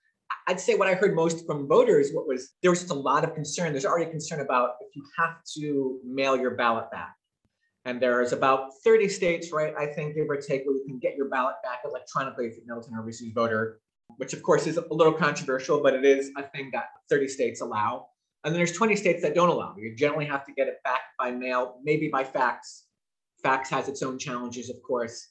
I'd 0.47 0.61
say 0.61 0.75
what 0.75 0.89
I 0.89 0.95
heard 0.95 1.15
most 1.15 1.47
from 1.47 1.69
voters, 1.69 2.11
what 2.13 2.27
was 2.27 2.55
there 2.63 2.71
was 2.71 2.81
just 2.81 2.93
a 2.93 2.95
lot 2.95 3.25
of 3.25 3.35
concern. 3.35 3.73
There's 3.73 3.85
already 3.85 4.11
concern 4.11 4.41
about 4.41 4.71
if 4.81 4.95
you 4.97 5.05
have 5.19 5.37
to 5.59 6.01
mail 6.05 6.37
your 6.37 6.53
ballot 6.53 6.91
back. 6.91 7.15
And 7.85 8.01
there's 8.01 8.33
about 8.33 8.71
30 8.85 9.09
states, 9.09 9.53
right? 9.53 9.75
I 9.79 9.87
think 9.87 10.15
give 10.15 10.29
or 10.29 10.37
take, 10.37 10.65
where 10.65 10.77
you 10.77 10.85
can 10.87 10.99
get 10.99 11.17
your 11.17 11.29
ballot 11.29 11.57
back 11.63 11.81
electronically 11.85 12.47
if 12.47 12.57
you're 12.57 12.65
a 12.65 12.69
military 12.69 13.01
overseas 13.01 13.33
voter 13.35 13.81
which 14.17 14.33
of 14.33 14.43
course 14.43 14.67
is 14.67 14.77
a 14.77 14.85
little 14.91 15.13
controversial, 15.13 15.83
but 15.83 15.95
it 15.95 16.05
is 16.05 16.31
a 16.37 16.43
thing 16.43 16.71
that 16.73 16.87
30 17.09 17.29
states 17.29 17.61
allow. 17.61 18.07
And 18.45 18.55
then 18.55 18.59
there's 18.59 18.73
20 18.73 18.97
states 18.97 19.23
that 19.23 19.35
don't 19.35 19.49
allow. 19.49 19.75
You 19.77 19.95
generally 19.95 20.25
have 20.27 20.45
to 20.47 20.53
get 20.53 20.67
it 20.67 20.77
back 20.83 21.01
by 21.19 21.31
mail, 21.31 21.79
maybe 21.83 22.09
by 22.09 22.25
fax. 22.25 22.85
Fax 23.43 23.69
has 23.71 23.89
its 23.89 24.03
own 24.03 24.19
challenges, 24.19 24.71
of 24.71 24.77
course. 24.87 25.29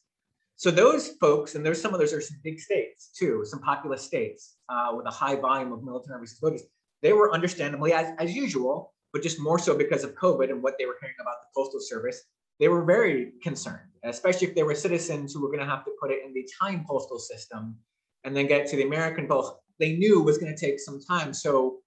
So 0.59 0.71
those 0.71 1.11
folks, 1.21 1.55
and 1.55 1.65
there's 1.65 1.81
some 1.81 1.93
of 1.93 2.01
those 2.01 2.11
are 2.11 2.19
some 2.19 2.37
big 2.43 2.59
states 2.59 3.11
too, 3.17 3.45
some 3.45 3.61
populous 3.61 4.01
states 4.01 4.57
uh, 4.67 4.91
with 4.93 5.05
a 5.07 5.09
high 5.09 5.37
volume 5.37 5.71
of 5.71 5.85
military 5.85 6.17
overseas 6.17 6.39
voters. 6.41 6.63
They 7.01 7.13
were 7.13 7.33
understandably, 7.33 7.93
as, 7.93 8.11
as 8.19 8.35
usual, 8.35 8.93
but 9.13 9.23
just 9.23 9.39
more 9.39 9.57
so 9.57 9.77
because 9.77 10.03
of 10.03 10.15
COVID 10.15 10.49
and 10.49 10.61
what 10.61 10.73
they 10.77 10.85
were 10.85 10.97
hearing 10.99 11.15
about 11.21 11.35
the 11.43 11.47
postal 11.55 11.79
service, 11.79 12.23
they 12.59 12.67
were 12.67 12.83
very 12.83 13.31
concerned, 13.41 13.87
especially 14.03 14.49
if 14.49 14.55
they 14.55 14.63
were 14.63 14.75
citizens 14.75 15.33
who 15.33 15.41
were 15.41 15.47
going 15.47 15.61
to 15.61 15.65
have 15.65 15.85
to 15.85 15.91
put 15.97 16.11
it 16.11 16.25
in 16.25 16.33
the 16.33 16.45
time 16.61 16.83
postal 16.85 17.19
system 17.19 17.77
and 18.25 18.35
then 18.35 18.45
get 18.45 18.67
to 18.67 18.75
the 18.75 18.83
American 18.83 19.29
post, 19.29 19.53
they 19.79 19.93
knew 19.93 20.21
was 20.21 20.37
going 20.37 20.53
to 20.53 20.59
take 20.59 20.81
some 20.81 20.99
time. 20.99 21.33
So, 21.33 21.77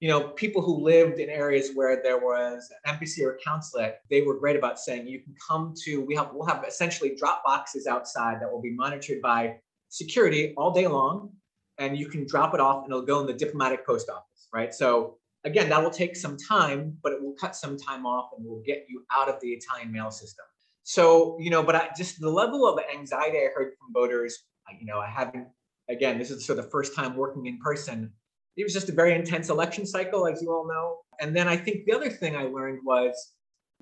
you 0.00 0.08
know, 0.08 0.28
people 0.28 0.60
who 0.60 0.82
lived 0.82 1.20
in 1.20 1.30
areas 1.30 1.70
where 1.74 2.02
there 2.02 2.18
was 2.18 2.70
an 2.70 2.92
embassy 2.92 3.24
or 3.24 3.32
a 3.32 3.38
consulate, 3.38 3.96
they 4.10 4.20
were 4.20 4.38
great 4.38 4.56
about 4.56 4.78
saying 4.78 5.06
you 5.06 5.20
can 5.20 5.34
come 5.46 5.72
to. 5.84 6.02
We 6.02 6.14
have 6.16 6.30
we'll 6.32 6.46
have 6.46 6.64
essentially 6.66 7.14
drop 7.16 7.42
boxes 7.44 7.86
outside 7.86 8.40
that 8.40 8.52
will 8.52 8.60
be 8.60 8.72
monitored 8.72 9.22
by 9.22 9.56
security 9.88 10.52
all 10.56 10.70
day 10.70 10.86
long, 10.86 11.30
and 11.78 11.96
you 11.96 12.08
can 12.08 12.26
drop 12.26 12.52
it 12.52 12.60
off 12.60 12.84
and 12.84 12.92
it'll 12.92 13.06
go 13.06 13.20
in 13.20 13.26
the 13.26 13.32
diplomatic 13.32 13.86
post 13.86 14.10
office, 14.10 14.48
right? 14.52 14.74
So 14.74 15.16
again, 15.44 15.68
that 15.70 15.82
will 15.82 15.90
take 15.90 16.14
some 16.14 16.36
time, 16.36 16.98
but 17.02 17.12
it 17.12 17.22
will 17.22 17.34
cut 17.40 17.56
some 17.56 17.78
time 17.78 18.04
off 18.04 18.30
and 18.36 18.46
will 18.46 18.62
get 18.66 18.84
you 18.88 19.04
out 19.10 19.28
of 19.28 19.40
the 19.40 19.48
Italian 19.48 19.92
mail 19.92 20.10
system. 20.10 20.44
So, 20.82 21.38
you 21.40 21.50
know, 21.50 21.62
but 21.62 21.74
I 21.74 21.88
just 21.96 22.20
the 22.20 22.30
level 22.30 22.68
of 22.68 22.78
anxiety 22.94 23.38
I 23.38 23.48
heard 23.54 23.72
from 23.78 23.92
voters, 23.94 24.44
you 24.78 24.86
know, 24.86 24.98
I 24.98 25.08
haven't 25.08 25.46
again, 25.88 26.18
this 26.18 26.30
is 26.30 26.44
sort 26.44 26.58
of 26.58 26.66
the 26.66 26.70
first 26.70 26.94
time 26.94 27.16
working 27.16 27.46
in 27.46 27.58
person. 27.58 28.12
It 28.56 28.64
was 28.64 28.72
just 28.72 28.88
a 28.88 28.92
very 28.92 29.14
intense 29.14 29.48
election 29.48 29.86
cycle, 29.86 30.26
as 30.26 30.42
you 30.42 30.52
all 30.52 30.66
know. 30.66 30.98
And 31.20 31.34
then 31.34 31.48
I 31.48 31.56
think 31.56 31.84
the 31.84 31.92
other 31.92 32.10
thing 32.10 32.36
I 32.36 32.44
learned 32.44 32.80
was 32.84 33.14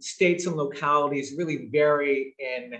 states 0.00 0.46
and 0.46 0.56
localities 0.56 1.34
really 1.36 1.68
vary 1.70 2.34
in 2.38 2.72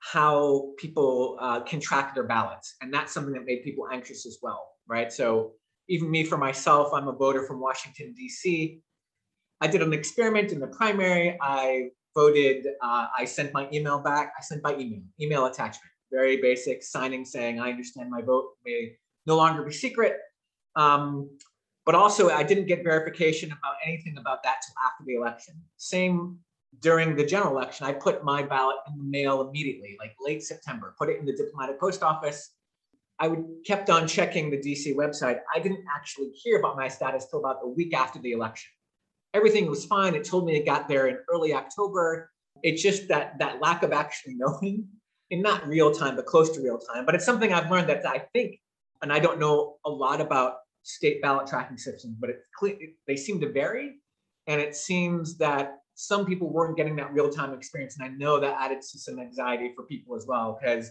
how 0.00 0.72
people 0.78 1.38
uh, 1.40 1.60
can 1.60 1.80
track 1.80 2.14
their 2.14 2.24
ballots. 2.24 2.74
And 2.82 2.92
that's 2.92 3.12
something 3.12 3.32
that 3.34 3.44
made 3.44 3.62
people 3.62 3.86
anxious 3.90 4.26
as 4.26 4.38
well, 4.42 4.66
right? 4.86 5.12
So 5.12 5.52
even 5.88 6.10
me 6.10 6.24
for 6.24 6.36
myself, 6.36 6.92
I'm 6.92 7.08
a 7.08 7.12
voter 7.12 7.46
from 7.46 7.60
Washington, 7.60 8.12
D.C. 8.16 8.80
I 9.60 9.66
did 9.68 9.80
an 9.80 9.92
experiment 9.92 10.52
in 10.52 10.60
the 10.60 10.66
primary. 10.66 11.38
I 11.40 11.90
voted, 12.14 12.66
uh, 12.82 13.06
I 13.16 13.24
sent 13.24 13.54
my 13.54 13.68
email 13.72 14.00
back. 14.00 14.32
I 14.38 14.42
sent 14.42 14.62
by 14.62 14.74
email, 14.74 15.02
email 15.20 15.46
attachment 15.46 15.92
very 16.12 16.36
basic 16.36 16.82
signing 16.84 17.24
saying, 17.24 17.58
I 17.58 17.70
understand 17.70 18.10
my 18.10 18.20
vote 18.20 18.50
may 18.64 18.92
no 19.26 19.36
longer 19.36 19.64
be 19.64 19.72
secret. 19.72 20.18
Um, 20.76 21.30
but 21.84 21.94
also, 21.94 22.30
I 22.30 22.42
didn't 22.44 22.66
get 22.66 22.84
verification 22.84 23.50
about 23.50 23.74
anything 23.84 24.16
about 24.18 24.42
that 24.44 24.56
till 24.64 24.74
after 24.86 25.04
the 25.04 25.14
election. 25.14 25.54
Same 25.78 26.38
during 26.80 27.16
the 27.16 27.24
general 27.24 27.52
election, 27.52 27.86
I 27.86 27.92
put 27.92 28.24
my 28.24 28.42
ballot 28.42 28.76
in 28.88 28.96
the 28.96 29.04
mail 29.04 29.46
immediately, 29.48 29.96
like 29.98 30.14
late 30.20 30.42
September, 30.42 30.94
put 30.98 31.08
it 31.08 31.18
in 31.18 31.26
the 31.26 31.32
diplomatic 31.32 31.78
post 31.78 32.02
office. 32.02 32.50
I 33.18 33.28
would 33.28 33.44
kept 33.66 33.90
on 33.90 34.08
checking 34.08 34.50
the 34.50 34.56
DC 34.56 34.94
website. 34.96 35.40
I 35.54 35.60
didn't 35.60 35.84
actually 35.94 36.30
hear 36.30 36.58
about 36.58 36.76
my 36.76 36.88
status 36.88 37.26
till 37.26 37.40
about 37.40 37.58
a 37.62 37.68
week 37.68 37.94
after 37.94 38.18
the 38.18 38.32
election. 38.32 38.70
Everything 39.34 39.68
was 39.68 39.84
fine. 39.84 40.14
It 40.14 40.24
told 40.24 40.46
me 40.46 40.56
it 40.56 40.66
got 40.66 40.88
there 40.88 41.08
in 41.08 41.18
early 41.32 41.54
October. 41.54 42.30
It's 42.62 42.82
just 42.82 43.08
that 43.08 43.38
that 43.38 43.60
lack 43.60 43.82
of 43.82 43.92
actually 43.92 44.34
knowing 44.38 44.88
in 45.30 45.42
not 45.42 45.66
real 45.68 45.92
time, 45.92 46.16
but 46.16 46.26
close 46.26 46.50
to 46.50 46.62
real 46.62 46.78
time. 46.78 47.06
But 47.06 47.14
it's 47.14 47.24
something 47.24 47.52
I've 47.52 47.70
learned 47.70 47.88
that 47.90 48.04
I 48.06 48.24
think, 48.32 48.60
and 49.02 49.12
I 49.12 49.18
don't 49.18 49.38
know 49.38 49.76
a 49.84 49.90
lot 49.90 50.20
about 50.20 50.56
state 50.82 51.22
ballot 51.22 51.46
tracking 51.46 51.78
systems, 51.78 52.16
but 52.18 52.30
it, 52.30 52.40
they 53.06 53.16
seem 53.16 53.40
to 53.40 53.52
vary. 53.52 53.94
And 54.46 54.60
it 54.60 54.74
seems 54.74 55.38
that 55.38 55.78
some 55.94 56.26
people 56.26 56.52
weren't 56.52 56.76
getting 56.76 56.96
that 56.96 57.12
real 57.12 57.30
time 57.30 57.54
experience. 57.54 57.98
And 57.98 58.08
I 58.08 58.14
know 58.16 58.40
that 58.40 58.56
added 58.58 58.80
to 58.80 58.98
some 58.98 59.18
anxiety 59.18 59.72
for 59.76 59.84
people 59.84 60.16
as 60.16 60.26
well, 60.26 60.58
because 60.60 60.90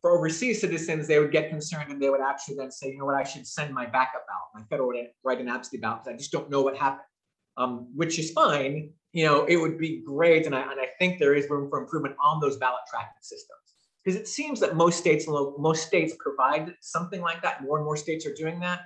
for 0.00 0.10
overseas 0.10 0.60
citizens, 0.60 1.08
they 1.08 1.18
would 1.18 1.32
get 1.32 1.48
concerned 1.48 1.90
and 1.90 2.00
they 2.00 2.10
would 2.10 2.20
actually 2.20 2.56
then 2.56 2.70
say, 2.70 2.90
you 2.90 2.98
know 2.98 3.06
what, 3.06 3.14
I 3.14 3.24
should 3.24 3.46
send 3.46 3.72
my 3.72 3.86
backup 3.86 4.26
ballot, 4.28 4.54
my 4.54 4.62
federal 4.68 4.92
write-in 5.24 5.48
absentee 5.48 5.80
ballot, 5.80 6.04
because 6.04 6.14
I 6.14 6.18
just 6.18 6.30
don't 6.30 6.50
know 6.50 6.62
what 6.62 6.76
happened, 6.76 7.06
um, 7.56 7.88
which 7.94 8.18
is 8.18 8.30
fine. 8.30 8.90
You 9.12 9.24
know, 9.24 9.44
it 9.46 9.56
would 9.56 9.78
be 9.78 10.02
great. 10.04 10.44
And 10.46 10.54
I, 10.54 10.60
and 10.60 10.80
I 10.80 10.88
think 10.98 11.18
there 11.18 11.34
is 11.34 11.48
room 11.48 11.70
for 11.70 11.80
improvement 11.80 12.16
on 12.22 12.40
those 12.40 12.58
ballot 12.58 12.82
tracking 12.90 13.22
systems 13.22 13.60
because 14.04 14.20
it 14.20 14.28
seems 14.28 14.60
that 14.60 14.76
most 14.76 14.98
states 14.98 15.26
most 15.26 15.86
states 15.86 16.14
provide 16.18 16.74
something 16.80 17.22
like 17.22 17.40
that. 17.42 17.62
More 17.62 17.78
and 17.78 17.84
more 17.84 17.96
states 17.96 18.26
are 18.26 18.34
doing 18.34 18.60
that. 18.60 18.80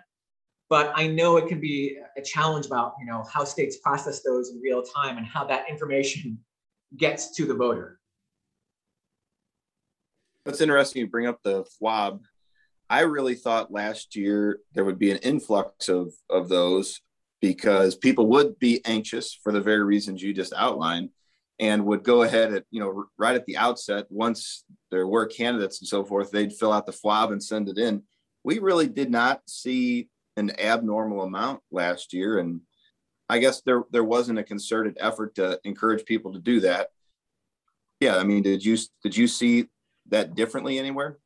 But 0.68 0.92
I 0.94 1.06
know 1.06 1.36
it 1.36 1.48
can 1.48 1.60
be 1.60 1.98
a 2.16 2.22
challenge 2.22 2.66
about 2.66 2.94
you 3.00 3.06
know 3.06 3.24
how 3.32 3.44
states 3.44 3.78
process 3.78 4.22
those 4.22 4.50
in 4.50 4.60
real 4.60 4.82
time 4.82 5.16
and 5.16 5.26
how 5.26 5.44
that 5.44 5.68
information 5.68 6.38
gets 6.96 7.34
to 7.36 7.46
the 7.46 7.54
voter. 7.54 7.98
That's 10.44 10.60
interesting. 10.60 11.00
You 11.00 11.06
bring 11.08 11.26
up 11.26 11.40
the 11.42 11.64
FWAB. 11.82 12.20
I 12.88 13.00
really 13.00 13.34
thought 13.34 13.70
last 13.70 14.16
year 14.16 14.60
there 14.72 14.84
would 14.84 14.98
be 14.98 15.10
an 15.10 15.18
influx 15.18 15.88
of 15.88 16.12
of 16.30 16.48
those 16.48 17.00
because 17.40 17.94
people 17.94 18.26
would 18.28 18.58
be 18.58 18.80
anxious 18.84 19.38
for 19.42 19.52
the 19.52 19.60
very 19.60 19.84
reasons 19.84 20.22
you 20.22 20.32
just 20.32 20.52
outlined 20.54 21.10
and 21.60 21.84
would 21.86 22.02
go 22.02 22.22
ahead 22.22 22.52
at 22.52 22.64
you 22.70 22.80
know 22.80 23.06
right 23.18 23.36
at 23.36 23.46
the 23.46 23.56
outset 23.56 24.06
once 24.10 24.64
there 24.90 25.06
were 25.06 25.26
candidates 25.26 25.80
and 25.80 25.88
so 25.88 26.04
forth 26.04 26.30
they'd 26.30 26.52
fill 26.52 26.72
out 26.72 26.86
the 26.86 26.92
FWAB 26.92 27.32
and 27.32 27.42
send 27.42 27.68
it 27.68 27.78
in 27.78 28.02
we 28.44 28.58
really 28.58 28.88
did 28.88 29.10
not 29.10 29.42
see 29.46 30.08
an 30.38 30.58
abnormal 30.60 31.22
amount 31.22 31.60
last 31.70 32.12
year. 32.12 32.38
And 32.38 32.60
i 33.28 33.38
guess 33.38 33.60
there 33.60 33.84
there 33.90 34.04
wasn't 34.04 34.38
a 34.38 34.44
concerted 34.44 34.96
effort 35.00 35.34
to 35.34 35.60
encourage 35.64 36.04
people 36.04 36.32
to 36.32 36.38
do 36.38 36.60
that. 36.60 36.88
Yeah 38.00 38.16
i 38.16 38.24
mean 38.24 38.42
did 38.42 38.64
you 38.64 38.78
did 39.02 39.16
you 39.16 39.26
see 39.26 39.66
that 40.08 40.34
differently 40.34 40.78
anywhere? 40.78 41.18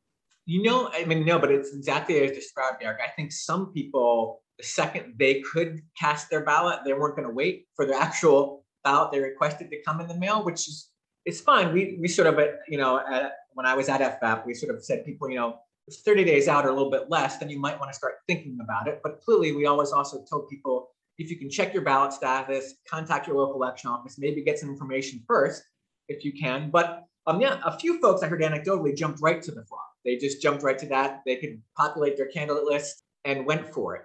You 0.47 0.63
know 0.63 0.91
i 0.93 1.05
mean 1.05 1.25
no 1.25 1.39
but 1.39 1.51
it's 1.51 1.75
exactly 1.75 2.21
as 2.21 2.33
described 2.33 2.83
eric. 2.83 2.99
I 3.05 3.11
think 3.11 3.33
some 3.33 3.73
people 3.73 4.43
the 4.59 4.65
second 4.65 5.15
they 5.19 5.41
could 5.41 5.81
cast 5.99 6.31
their 6.31 6.45
ballot 6.45 6.81
they 6.85 6.95
weren't 6.95 7.17
going 7.17 7.29
to 7.29 7.35
wait 7.35 7.67
for 7.77 7.87
the 7.87 7.95
actual 7.95 8.65
ballot 8.85 9.13
they 9.13 9.21
requested 9.21 9.71
to 9.71 9.83
come 9.83 10.01
in 10.01 10.09
the 10.09 10.19
mail 10.19 10.45
which 10.45 10.67
is 10.69 10.89
it's 11.25 11.41
fine. 11.41 11.73
We 11.73 11.99
we 12.01 12.09
sort 12.09 12.27
of 12.27 12.39
uh, 12.39 12.47
you 12.69 12.79
know 12.79 12.99
at, 12.99 13.33
when 13.55 13.67
i 13.67 13.75
was 13.75 13.89
at 13.89 14.01
fvap 14.01 14.47
we 14.47 14.55
sort 14.55 14.75
of 14.75 14.85
said 14.85 15.05
people 15.05 15.31
you 15.31 15.37
know 15.37 15.59
30 15.91 16.25
days 16.25 16.49
out 16.49 16.65
or 16.65 16.69
a 16.69 16.75
little 16.75 16.91
bit 16.91 17.11
less, 17.11 17.39
then 17.39 17.51
you 17.51 17.59
might 17.59 17.79
want 17.79 17.91
to 17.91 17.97
start 17.97 18.15
thinking 18.29 18.59
about 18.63 18.87
it. 18.89 19.01
But 19.03 19.21
clearly, 19.21 19.53
we 19.53 19.67
always 19.67 19.93
also 19.93 20.25
tell 20.29 20.43
people 20.43 20.89
if 21.19 21.31
you 21.31 21.37
can 21.37 21.51
check 21.51 21.75
your 21.75 21.83
ballot 21.83 22.13
status, 22.13 22.75
contact 22.89 23.27
your 23.27 23.37
local 23.37 23.57
election 23.57 23.91
office, 23.91 24.17
maybe 24.19 24.43
get 24.43 24.59
some 24.59 24.71
information 24.71 25.23
first 25.27 25.63
if 26.09 26.25
you 26.25 26.33
can. 26.33 26.71
But 26.71 27.05
um, 27.27 27.41
yeah, 27.41 27.61
a 27.65 27.79
few 27.79 28.01
folks 28.01 28.23
I 28.23 28.29
heard 28.29 28.41
anecdotally 28.41 28.97
jumped 28.97 29.21
right 29.21 29.43
to 29.43 29.51
the 29.51 29.61
FWAB. 29.61 29.79
They 30.05 30.17
just 30.17 30.43
jumped 30.43 30.63
right 30.63 30.79
to 30.79 30.87
that. 30.87 31.21
They 31.25 31.37
could 31.37 31.61
populate 31.77 32.17
their 32.17 32.27
candidate 32.27 32.65
list 32.65 33.05
and 33.25 33.47
went 33.47 33.69
for 33.73 33.97
it. 33.97 34.03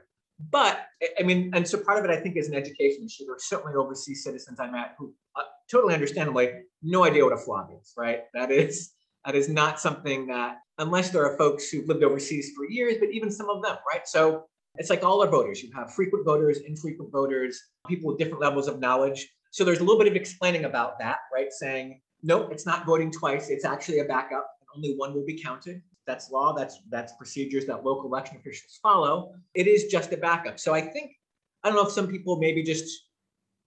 But 0.51 0.85
I 1.19 1.23
mean, 1.23 1.51
and 1.55 1.67
so 1.67 1.79
part 1.79 1.97
of 1.97 2.05
it 2.05 2.11
I 2.11 2.19
think 2.19 2.37
is 2.37 2.47
an 2.47 2.53
education 2.53 3.05
issue. 3.05 3.25
There 3.25 3.35
are 3.35 3.39
certainly 3.39 3.75
overseas 3.75 4.23
citizens 4.23 4.59
I 4.59 4.69
met 4.69 4.95
who 4.97 5.13
uh, 5.35 5.41
totally 5.71 5.95
understandably 5.95 6.51
no 6.83 7.05
idea 7.05 7.23
what 7.23 7.33
a 7.33 7.37
FWAB 7.37 7.81
is, 7.81 7.93
right? 7.97 8.21
That 8.35 8.51
is 8.51 8.91
that 9.27 9.35
is 9.35 9.49
not 9.49 9.77
something 9.77 10.25
that, 10.27 10.59
unless 10.77 11.09
there 11.09 11.25
are 11.25 11.37
folks 11.37 11.69
who've 11.69 11.85
lived 11.85 12.01
overseas 12.01 12.53
for 12.55 12.65
years, 12.69 12.95
but 12.97 13.09
even 13.11 13.29
some 13.29 13.49
of 13.49 13.61
them, 13.61 13.75
right? 13.85 14.07
So 14.07 14.45
it's 14.75 14.89
like 14.89 15.03
all 15.03 15.21
our 15.21 15.27
voters. 15.27 15.61
You 15.61 15.69
have 15.75 15.93
frequent 15.93 16.25
voters, 16.25 16.59
infrequent 16.59 17.11
voters, 17.11 17.61
people 17.89 18.07
with 18.07 18.17
different 18.17 18.39
levels 18.39 18.69
of 18.69 18.79
knowledge. 18.79 19.27
So 19.51 19.65
there's 19.65 19.79
a 19.79 19.83
little 19.83 19.99
bit 19.99 20.07
of 20.07 20.15
explaining 20.15 20.63
about 20.63 20.97
that, 20.99 21.17
right? 21.33 21.51
Saying, 21.51 21.99
nope, 22.23 22.49
it's 22.53 22.65
not 22.65 22.85
voting 22.85 23.11
twice. 23.11 23.49
It's 23.49 23.65
actually 23.65 23.99
a 23.99 24.05
backup. 24.05 24.47
And 24.61 24.69
only 24.77 24.95
one 24.95 25.13
will 25.13 25.25
be 25.25 25.37
counted. 25.37 25.81
That's 26.05 26.31
law. 26.31 26.53
That's 26.53 26.79
that's 26.89 27.11
procedures 27.17 27.65
that 27.65 27.83
local 27.83 28.05
election 28.05 28.37
officials 28.37 28.79
follow. 28.81 29.33
It 29.55 29.67
is 29.67 29.85
just 29.85 30.13
a 30.13 30.17
backup. 30.17 30.57
So 30.57 30.73
I 30.73 30.79
think 30.79 31.11
I 31.65 31.67
don't 31.67 31.75
know 31.75 31.85
if 31.85 31.91
some 31.91 32.07
people 32.07 32.37
maybe 32.37 32.63
just 32.63 32.89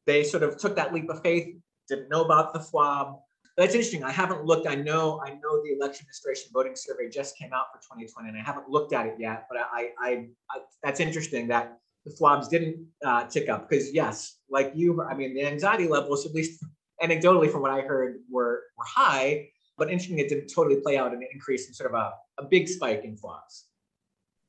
they 0.07 0.25
sort 0.25 0.43
of 0.43 0.57
took 0.57 0.75
that 0.76 0.95
leap 0.95 1.11
of 1.11 1.21
faith, 1.21 1.55
didn't 1.87 2.09
know 2.09 2.25
about 2.25 2.55
the 2.55 2.61
FWAB, 2.61 3.19
that's 3.61 3.75
interesting. 3.75 4.02
I 4.02 4.11
haven't 4.11 4.45
looked. 4.47 4.67
I 4.67 4.75
know. 4.75 5.21
I 5.23 5.31
know 5.31 5.62
the 5.62 5.75
election 5.76 6.05
administration 6.05 6.50
voting 6.52 6.75
survey 6.75 7.11
just 7.11 7.37
came 7.37 7.52
out 7.52 7.67
for 7.73 7.79
2020, 7.83 8.31
and 8.31 8.38
I 8.38 8.43
haven't 8.43 8.71
looked 8.71 8.95
at 8.95 9.05
it 9.05 9.17
yet. 9.19 9.47
But 9.50 9.59
I, 9.61 9.90
I, 10.00 10.26
I 10.50 10.61
that's 10.83 10.99
interesting 10.99 11.47
that 11.49 11.79
the 12.07 12.12
FWABs 12.12 12.49
didn't 12.49 12.87
uh, 13.05 13.25
tick 13.25 13.50
up 13.50 13.69
because 13.69 13.93
yes, 13.93 14.38
like 14.49 14.73
you, 14.75 15.02
I 15.02 15.14
mean, 15.14 15.35
the 15.35 15.45
anxiety 15.45 15.88
levels, 15.88 16.25
at 16.25 16.33
least 16.33 16.64
anecdotally 17.02 17.52
from 17.52 17.61
what 17.61 17.71
I 17.71 17.83
heard, 17.83 18.21
were 18.31 18.62
were 18.79 18.87
high. 18.87 19.50
But 19.76 19.90
interesting, 19.90 20.19
it 20.19 20.31
didn't 20.31 20.50
totally 20.55 20.81
play 20.81 20.97
out 20.97 21.12
an 21.12 21.21
increase 21.31 21.69
in 21.69 21.75
sort 21.75 21.93
of 21.93 22.00
a, 22.00 22.12
a 22.38 22.45
big 22.45 22.67
spike 22.67 23.05
in 23.05 23.17
FWABs. 23.17 23.64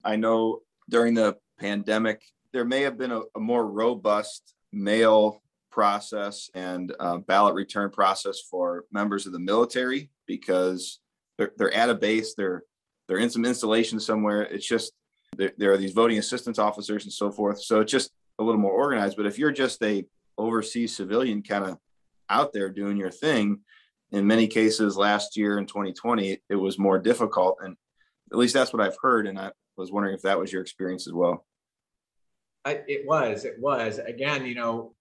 I 0.06 0.16
know 0.16 0.62
during 0.90 1.16
the 1.16 1.36
pandemic, 1.60 2.22
there 2.54 2.66
may 2.66 2.82
have 2.84 2.98
been 2.98 3.12
a, 3.12 3.22
a 3.36 3.40
more 3.40 3.68
robust 3.68 4.54
mail 4.72 5.41
process 5.72 6.50
and 6.54 6.94
uh, 7.00 7.18
ballot 7.18 7.56
return 7.56 7.90
process 7.90 8.40
for 8.40 8.86
members 8.92 9.26
of 9.26 9.34
the 9.34 9.40
military 9.40 10.10
because 10.28 11.00
they're, 11.38 11.52
they're 11.58 11.74
at 11.74 11.90
a 11.90 11.96
base, 11.96 12.36
they're 12.36 12.64
they're 13.08 13.18
in 13.18 13.30
some 13.30 13.44
installation 13.44 14.00
somewhere. 14.00 14.44
It's 14.44 14.66
just 14.66 14.94
there, 15.36 15.52
there 15.58 15.72
are 15.74 15.78
these 15.78 15.92
voting 15.92 16.18
assistance 16.18 16.60
officers 16.60 17.04
and 17.04 17.12
so 17.12 17.32
forth. 17.32 17.62
So 17.62 17.82
it's 17.82 17.92
just 17.92 18.12
a 18.40 18.44
little 18.44 18.62
more 18.62 18.72
organized. 18.72 19.18
But 19.18 19.26
if 19.26 19.38
you're 19.38 19.52
just 19.52 19.84
a 19.84 20.06
overseas 20.38 20.96
civilian 20.96 21.44
kind 21.44 21.66
of 21.66 21.78
out 22.30 22.54
there 22.54 22.70
doing 22.70 22.96
your 22.96 23.12
thing, 23.12 23.60
in 24.12 24.28
many 24.28 24.48
cases 24.48 24.98
last 24.98 25.36
year 25.36 25.58
in 25.58 25.66
2020, 25.66 26.38
it 26.50 26.56
was 26.56 26.80
more 26.80 27.00
difficult. 27.00 27.58
And 27.62 27.76
at 28.32 28.38
least 28.38 28.54
that's 28.54 28.72
what 28.72 28.82
I've 28.82 28.98
heard. 29.02 29.28
And 29.28 29.38
I 29.38 29.52
was 29.78 29.92
wondering 29.92 30.16
if 30.16 30.22
that 30.22 30.40
was 30.40 30.52
your 30.52 30.62
experience 30.62 31.08
as 31.08 31.14
well. 31.14 31.46
I, 32.64 32.82
it 32.88 33.06
was, 33.06 33.46
it 33.46 33.56
was. 33.60 34.00
Again, 34.00 34.46
you 34.46 34.56
know, 34.56 34.94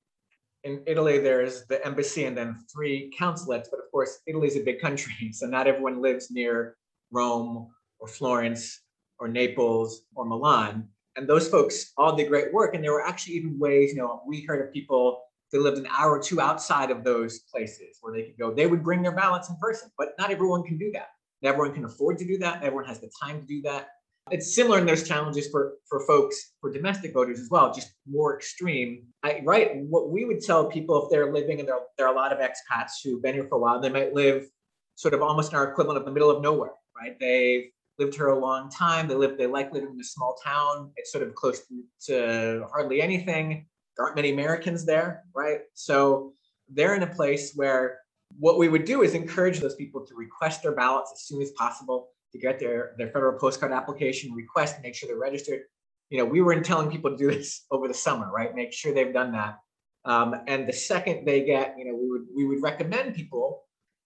in 0.64 0.82
Italy, 0.86 1.18
there's 1.18 1.66
the 1.66 1.84
embassy 1.86 2.24
and 2.24 2.36
then 2.36 2.58
three 2.72 3.10
consulates. 3.18 3.68
But 3.68 3.80
of 3.80 3.90
course, 3.90 4.18
Italy 4.26 4.48
is 4.48 4.56
a 4.56 4.60
big 4.60 4.80
country, 4.80 5.32
so 5.32 5.46
not 5.46 5.66
everyone 5.66 6.02
lives 6.02 6.30
near 6.30 6.76
Rome 7.10 7.68
or 7.98 8.08
Florence 8.08 8.82
or 9.18 9.28
Naples 9.28 10.02
or 10.14 10.24
Milan. 10.24 10.88
And 11.16 11.28
those 11.28 11.48
folks 11.48 11.92
all 11.96 12.14
did 12.14 12.28
great 12.28 12.52
work. 12.52 12.74
And 12.74 12.82
there 12.82 12.92
were 12.92 13.04
actually 13.04 13.34
even 13.34 13.58
ways, 13.58 13.92
you 13.92 13.98
know, 13.98 14.22
we 14.26 14.42
heard 14.42 14.66
of 14.66 14.72
people 14.72 15.22
that 15.52 15.60
lived 15.60 15.78
an 15.78 15.88
hour 15.90 16.12
or 16.12 16.22
two 16.22 16.40
outside 16.40 16.90
of 16.90 17.02
those 17.02 17.40
places 17.40 17.98
where 18.00 18.14
they 18.14 18.22
could 18.22 18.38
go. 18.38 18.54
They 18.54 18.66
would 18.66 18.84
bring 18.84 19.02
their 19.02 19.14
ballots 19.14 19.50
in 19.50 19.56
person, 19.56 19.90
but 19.98 20.14
not 20.18 20.30
everyone 20.30 20.62
can 20.62 20.78
do 20.78 20.92
that. 20.92 21.08
Not 21.42 21.50
everyone 21.54 21.74
can 21.74 21.84
afford 21.84 22.18
to 22.18 22.24
do 22.24 22.38
that. 22.38 22.56
Not 22.56 22.64
Everyone 22.64 22.84
has 22.84 23.00
the 23.00 23.10
time 23.20 23.40
to 23.40 23.46
do 23.46 23.60
that 23.62 23.88
it's 24.30 24.54
similar 24.54 24.78
in 24.78 24.86
those 24.86 25.06
challenges 25.06 25.48
for 25.48 25.74
for 25.88 26.06
folks 26.06 26.52
for 26.60 26.72
domestic 26.72 27.12
voters 27.12 27.40
as 27.40 27.48
well 27.50 27.72
just 27.72 27.92
more 28.08 28.36
extreme. 28.36 29.04
I, 29.22 29.42
right 29.44 29.76
what 29.76 30.10
we 30.10 30.24
would 30.24 30.40
tell 30.40 30.66
people 30.66 31.04
if 31.04 31.10
they're 31.10 31.32
living 31.32 31.60
and 31.60 31.68
there, 31.68 31.78
there 31.96 32.06
are 32.06 32.12
a 32.12 32.16
lot 32.16 32.32
of 32.32 32.38
expats 32.38 32.92
who've 33.02 33.22
been 33.22 33.34
here 33.34 33.46
for 33.48 33.56
a 33.56 33.60
while 33.60 33.80
they 33.80 33.88
might 33.88 34.14
live 34.14 34.46
sort 34.94 35.14
of 35.14 35.22
almost 35.22 35.52
in 35.52 35.58
our 35.58 35.70
equivalent 35.70 35.98
of 35.98 36.04
the 36.04 36.12
middle 36.12 36.30
of 36.30 36.42
nowhere 36.42 36.72
right? 37.00 37.18
They've 37.18 37.70
lived 37.98 38.14
here 38.14 38.28
a 38.28 38.38
long 38.38 38.70
time 38.70 39.08
they 39.08 39.14
live 39.14 39.36
they 39.36 39.46
like 39.46 39.72
living 39.72 39.90
in 39.92 40.00
a 40.00 40.04
small 40.04 40.36
town 40.42 40.90
it's 40.96 41.12
sort 41.12 41.26
of 41.26 41.34
close 41.34 41.60
to, 41.66 41.84
to 42.06 42.66
hardly 42.72 43.02
anything 43.02 43.66
there 43.96 44.06
aren't 44.06 44.16
many 44.16 44.32
americans 44.32 44.84
there 44.84 45.24
right? 45.34 45.60
So 45.74 46.34
they're 46.68 46.94
in 46.94 47.02
a 47.02 47.14
place 47.14 47.52
where 47.54 47.98
what 48.38 48.58
we 48.58 48.68
would 48.68 48.84
do 48.84 49.02
is 49.02 49.14
encourage 49.14 49.58
those 49.58 49.74
people 49.74 50.06
to 50.06 50.14
request 50.14 50.62
their 50.62 50.72
ballots 50.72 51.10
as 51.12 51.22
soon 51.22 51.42
as 51.42 51.50
possible 51.52 52.10
to 52.32 52.38
get 52.38 52.58
their, 52.58 52.94
their 52.98 53.08
federal 53.08 53.38
postcard 53.38 53.72
application 53.72 54.32
request, 54.32 54.76
make 54.82 54.94
sure 54.94 55.08
they're 55.08 55.18
registered. 55.18 55.62
You 56.08 56.18
know, 56.18 56.24
we 56.24 56.42
weren't 56.42 56.64
telling 56.64 56.90
people 56.90 57.10
to 57.10 57.16
do 57.16 57.30
this 57.30 57.64
over 57.70 57.88
the 57.88 57.94
summer, 57.94 58.30
right? 58.30 58.54
Make 58.54 58.72
sure 58.72 58.92
they've 58.92 59.12
done 59.12 59.32
that. 59.32 59.58
Um, 60.04 60.34
and 60.46 60.66
the 60.66 60.72
second 60.72 61.26
they 61.26 61.44
get, 61.44 61.74
you 61.78 61.84
know, 61.84 61.94
we 61.94 62.08
would 62.08 62.26
we 62.34 62.44
would 62.46 62.62
recommend 62.62 63.14
people, 63.14 63.64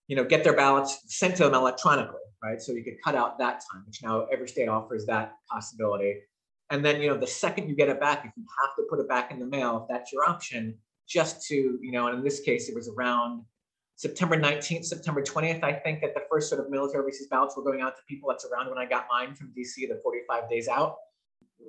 you 0.08 0.16
know, 0.16 0.24
get 0.24 0.42
their 0.42 0.56
ballots 0.56 1.00
sent 1.06 1.36
to 1.36 1.44
them 1.44 1.54
electronically, 1.54 2.20
right? 2.42 2.60
So 2.60 2.72
you 2.72 2.82
could 2.82 2.96
cut 3.04 3.14
out 3.14 3.38
that 3.38 3.62
time, 3.70 3.84
which 3.86 4.02
now 4.02 4.26
every 4.32 4.48
state 4.48 4.68
offers 4.68 5.06
that 5.06 5.34
possibility. 5.48 6.20
And 6.70 6.84
then, 6.84 7.00
you 7.00 7.08
know, 7.08 7.16
the 7.16 7.26
second 7.26 7.68
you 7.68 7.76
get 7.76 7.88
it 7.88 8.00
back, 8.00 8.24
if 8.24 8.32
you 8.36 8.44
have 8.62 8.74
to 8.76 8.82
put 8.90 8.98
it 8.98 9.08
back 9.08 9.30
in 9.30 9.38
the 9.38 9.46
mail, 9.46 9.82
if 9.82 9.88
that's 9.88 10.12
your 10.12 10.28
option, 10.28 10.76
just 11.06 11.46
to, 11.46 11.78
you 11.80 11.92
know, 11.92 12.08
and 12.08 12.18
in 12.18 12.24
this 12.24 12.40
case, 12.40 12.68
it 12.68 12.74
was 12.74 12.88
around 12.88 13.44
September 13.96 14.36
19th, 14.36 14.84
September 14.84 15.22
20th, 15.22 15.62
I 15.62 15.72
think 15.72 16.00
that 16.00 16.14
the 16.14 16.22
first 16.30 16.48
sort 16.48 16.60
of 16.60 16.70
military 16.70 17.02
overseas 17.02 17.28
ballots 17.30 17.56
were 17.56 17.62
going 17.62 17.80
out 17.80 17.96
to 17.96 18.02
people. 18.08 18.28
That's 18.28 18.44
around 18.44 18.68
when 18.68 18.78
I 18.78 18.86
got 18.86 19.06
mine 19.10 19.34
from 19.34 19.52
DC, 19.56 19.88
the 19.88 20.00
45 20.02 20.50
days 20.50 20.68
out. 20.68 20.96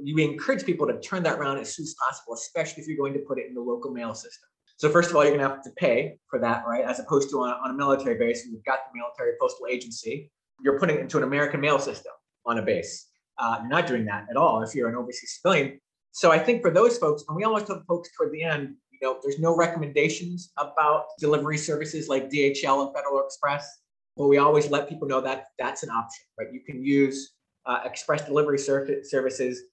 You 0.02 0.18
encourage 0.18 0.66
people 0.66 0.88
to 0.88 1.00
turn 1.00 1.24
that 1.24 1.38
around 1.38 1.60
as 1.60 1.76
soon 1.76 1.84
as 1.84 1.94
possible, 1.94 2.34
especially 2.34 2.82
if 2.82 2.90
you're 2.90 2.98
going 2.98 3.14
to 3.14 3.20
put 3.20 3.38
it 3.38 3.46
in 3.48 3.54
the 3.54 3.62
local 3.62 3.92
mail 3.92 4.16
system. 4.16 4.50
So 4.78 4.90
first 4.90 5.10
of 5.10 5.16
all, 5.16 5.24
you're 5.24 5.38
going 5.38 5.48
to 5.48 5.56
have 5.56 5.64
to 5.64 5.72
pay 5.78 6.18
for 6.28 6.40
that, 6.40 6.66
right? 6.68 6.84
As 6.84 7.00
opposed 7.00 7.30
to 7.30 7.40
on, 7.42 7.52
on 7.64 7.72
a 7.72 7.74
military 7.74 8.18
base, 8.18 8.46
you've 8.46 8.66
got 8.66 8.80
the 8.92 9.00
military 9.00 9.34
postal 9.40 9.68
agency. 9.68 10.32
You're 10.62 10.80
putting 10.80 10.98
it 10.98 11.02
into 11.02 11.18
an 11.18 11.24
American 11.24 11.62
mail 11.62 11.80
system 11.80 12.12
on 12.46 12.58
a 12.58 12.62
base. 12.62 13.08
Uh, 13.38 13.58
you're 13.62 13.70
not 13.70 13.88
doing 13.88 14.06
that 14.06 14.26
at 14.30 14.36
all 14.36 14.64
if 14.64 14.74
you're 14.74 14.90
an 14.90 14.96
overseas 14.96 15.40
civilian. 15.42 15.80
So 16.12 16.32
I 16.32 16.40
think 16.40 16.62
for 16.62 16.72
those 16.72 16.98
folks, 16.98 17.24
and 17.28 17.36
we 17.36 17.44
always 17.44 17.66
tell 17.66 17.82
folks 17.88 18.10
toward 18.16 18.32
the 18.34 18.44
end, 18.44 18.76
know, 19.06 19.20
there's 19.24 19.40
no 19.40 19.56
recommendations 19.56 20.52
about 20.58 21.06
delivery 21.20 21.58
services 21.58 22.08
like 22.08 22.30
DHL 22.30 22.86
and 22.86 22.96
Federal 22.96 23.24
Express, 23.24 23.82
but 24.18 24.28
we 24.28 24.38
always 24.38 24.70
let 24.70 24.90
people 24.90 25.08
know 25.08 25.22
that 25.22 25.46
that's 25.60 25.84
an 25.84 25.90
option, 25.90 26.26
right? 26.40 26.52
You 26.52 26.62
can 26.62 26.84
use 26.84 27.32
uh, 27.66 27.80
express 27.86 28.26
delivery 28.26 28.60
services. 28.60 29.64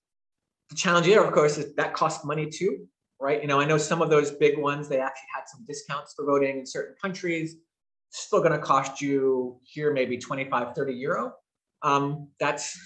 The 0.70 0.76
challenge 0.76 1.06
here, 1.06 1.22
of 1.22 1.32
course, 1.32 1.58
is 1.58 1.74
that 1.74 1.94
costs 1.94 2.24
money 2.24 2.48
too, 2.48 2.86
right? 3.20 3.40
You 3.40 3.48
know, 3.48 3.60
I 3.60 3.64
know 3.64 3.78
some 3.78 4.02
of 4.02 4.10
those 4.10 4.30
big 4.30 4.58
ones, 4.58 4.88
they 4.88 5.00
actually 5.00 5.28
had 5.34 5.44
some 5.46 5.64
discounts 5.66 6.14
for 6.14 6.24
voting 6.24 6.58
in 6.58 6.66
certain 6.66 6.94
countries. 7.00 7.56
Still 8.10 8.40
going 8.40 8.52
to 8.52 8.58
cost 8.58 9.00
you 9.00 9.58
here 9.62 9.92
maybe 9.92 10.18
25, 10.18 10.74
30 10.74 10.92
euro. 10.94 11.34
Um, 11.82 12.28
that's, 12.38 12.78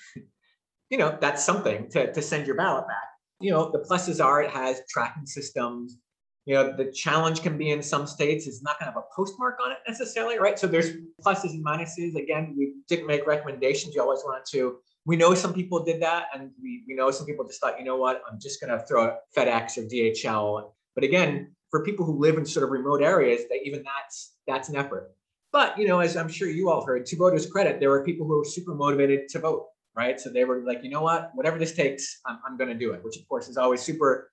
you 0.90 0.98
know, 0.98 1.16
that's 1.20 1.44
something 1.44 1.88
to, 1.90 2.12
to 2.12 2.22
send 2.22 2.46
your 2.46 2.56
ballot 2.56 2.86
back. 2.86 3.08
You 3.40 3.50
know, 3.50 3.70
the 3.70 3.80
pluses 3.80 4.24
are 4.24 4.42
it 4.42 4.50
has 4.50 4.80
tracking 4.88 5.26
systems. 5.26 5.98
You 6.46 6.54
know, 6.54 6.76
the 6.76 6.92
challenge 6.92 7.42
can 7.42 7.58
be 7.58 7.70
in 7.70 7.82
some 7.82 8.06
states 8.06 8.46
it's 8.46 8.62
not 8.62 8.78
going 8.78 8.88
to 8.88 8.94
have 8.94 9.02
a 9.02 9.14
postmark 9.14 9.58
on 9.64 9.72
it 9.72 9.78
necessarily, 9.86 10.38
right? 10.38 10.56
So 10.56 10.68
there's 10.68 10.92
pluses 11.20 11.50
and 11.50 11.64
minuses. 11.64 12.14
Again, 12.14 12.54
we 12.56 12.74
didn't 12.88 13.08
make 13.08 13.26
recommendations. 13.26 13.96
You 13.96 14.02
always 14.02 14.20
wanted 14.24 14.44
to. 14.52 14.76
We 15.04 15.16
know 15.16 15.34
some 15.34 15.52
people 15.52 15.84
did 15.84 16.00
that, 16.02 16.26
and 16.32 16.50
we, 16.62 16.84
we 16.86 16.94
know 16.94 17.10
some 17.10 17.26
people 17.26 17.44
just 17.44 17.60
thought, 17.60 17.78
you 17.78 17.84
know 17.84 17.96
what, 17.96 18.22
I'm 18.30 18.38
just 18.40 18.60
going 18.60 18.76
to 18.76 18.84
throw 18.86 19.16
FedEx 19.36 19.76
or 19.76 19.82
DHL. 19.82 20.70
But 20.94 21.02
again, 21.02 21.52
for 21.70 21.84
people 21.84 22.06
who 22.06 22.18
live 22.18 22.36
in 22.36 22.46
sort 22.46 22.64
of 22.64 22.70
remote 22.70 23.02
areas, 23.02 23.42
that 23.50 23.58
even 23.64 23.82
that's 23.82 24.34
that's 24.46 24.68
an 24.68 24.76
effort. 24.76 25.10
But 25.52 25.76
you 25.76 25.88
know, 25.88 25.98
as 25.98 26.16
I'm 26.16 26.28
sure 26.28 26.48
you 26.48 26.70
all 26.70 26.84
heard, 26.84 27.06
to 27.06 27.16
voters' 27.16 27.50
credit, 27.50 27.80
there 27.80 27.90
were 27.90 28.04
people 28.04 28.26
who 28.26 28.38
were 28.38 28.44
super 28.44 28.74
motivated 28.74 29.28
to 29.30 29.40
vote, 29.40 29.66
right? 29.96 30.20
So 30.20 30.30
they 30.30 30.44
were 30.44 30.62
like, 30.64 30.84
you 30.84 30.90
know 30.90 31.02
what, 31.02 31.30
whatever 31.34 31.58
this 31.58 31.74
takes, 31.74 32.20
I'm, 32.24 32.38
I'm 32.46 32.56
going 32.56 32.68
to 32.68 32.78
do 32.78 32.92
it. 32.92 33.02
Which 33.02 33.16
of 33.16 33.26
course 33.28 33.48
is 33.48 33.56
always 33.56 33.82
super 33.82 34.30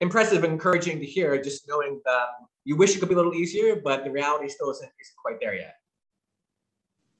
impressive 0.00 0.44
and 0.44 0.52
encouraging 0.52 0.98
to 1.00 1.06
hear. 1.06 1.40
Just 1.42 1.68
knowing 1.68 2.00
that 2.04 2.12
um, 2.12 2.48
you 2.64 2.76
wish 2.76 2.94
it 2.94 3.00
could 3.00 3.08
be 3.08 3.14
a 3.14 3.18
little 3.18 3.34
easier, 3.34 3.76
but 3.76 4.04
the 4.04 4.10
reality 4.10 4.48
still 4.48 4.70
isn't, 4.70 4.90
isn't 5.00 5.16
quite 5.16 5.40
there 5.40 5.54
yet. 5.54 5.76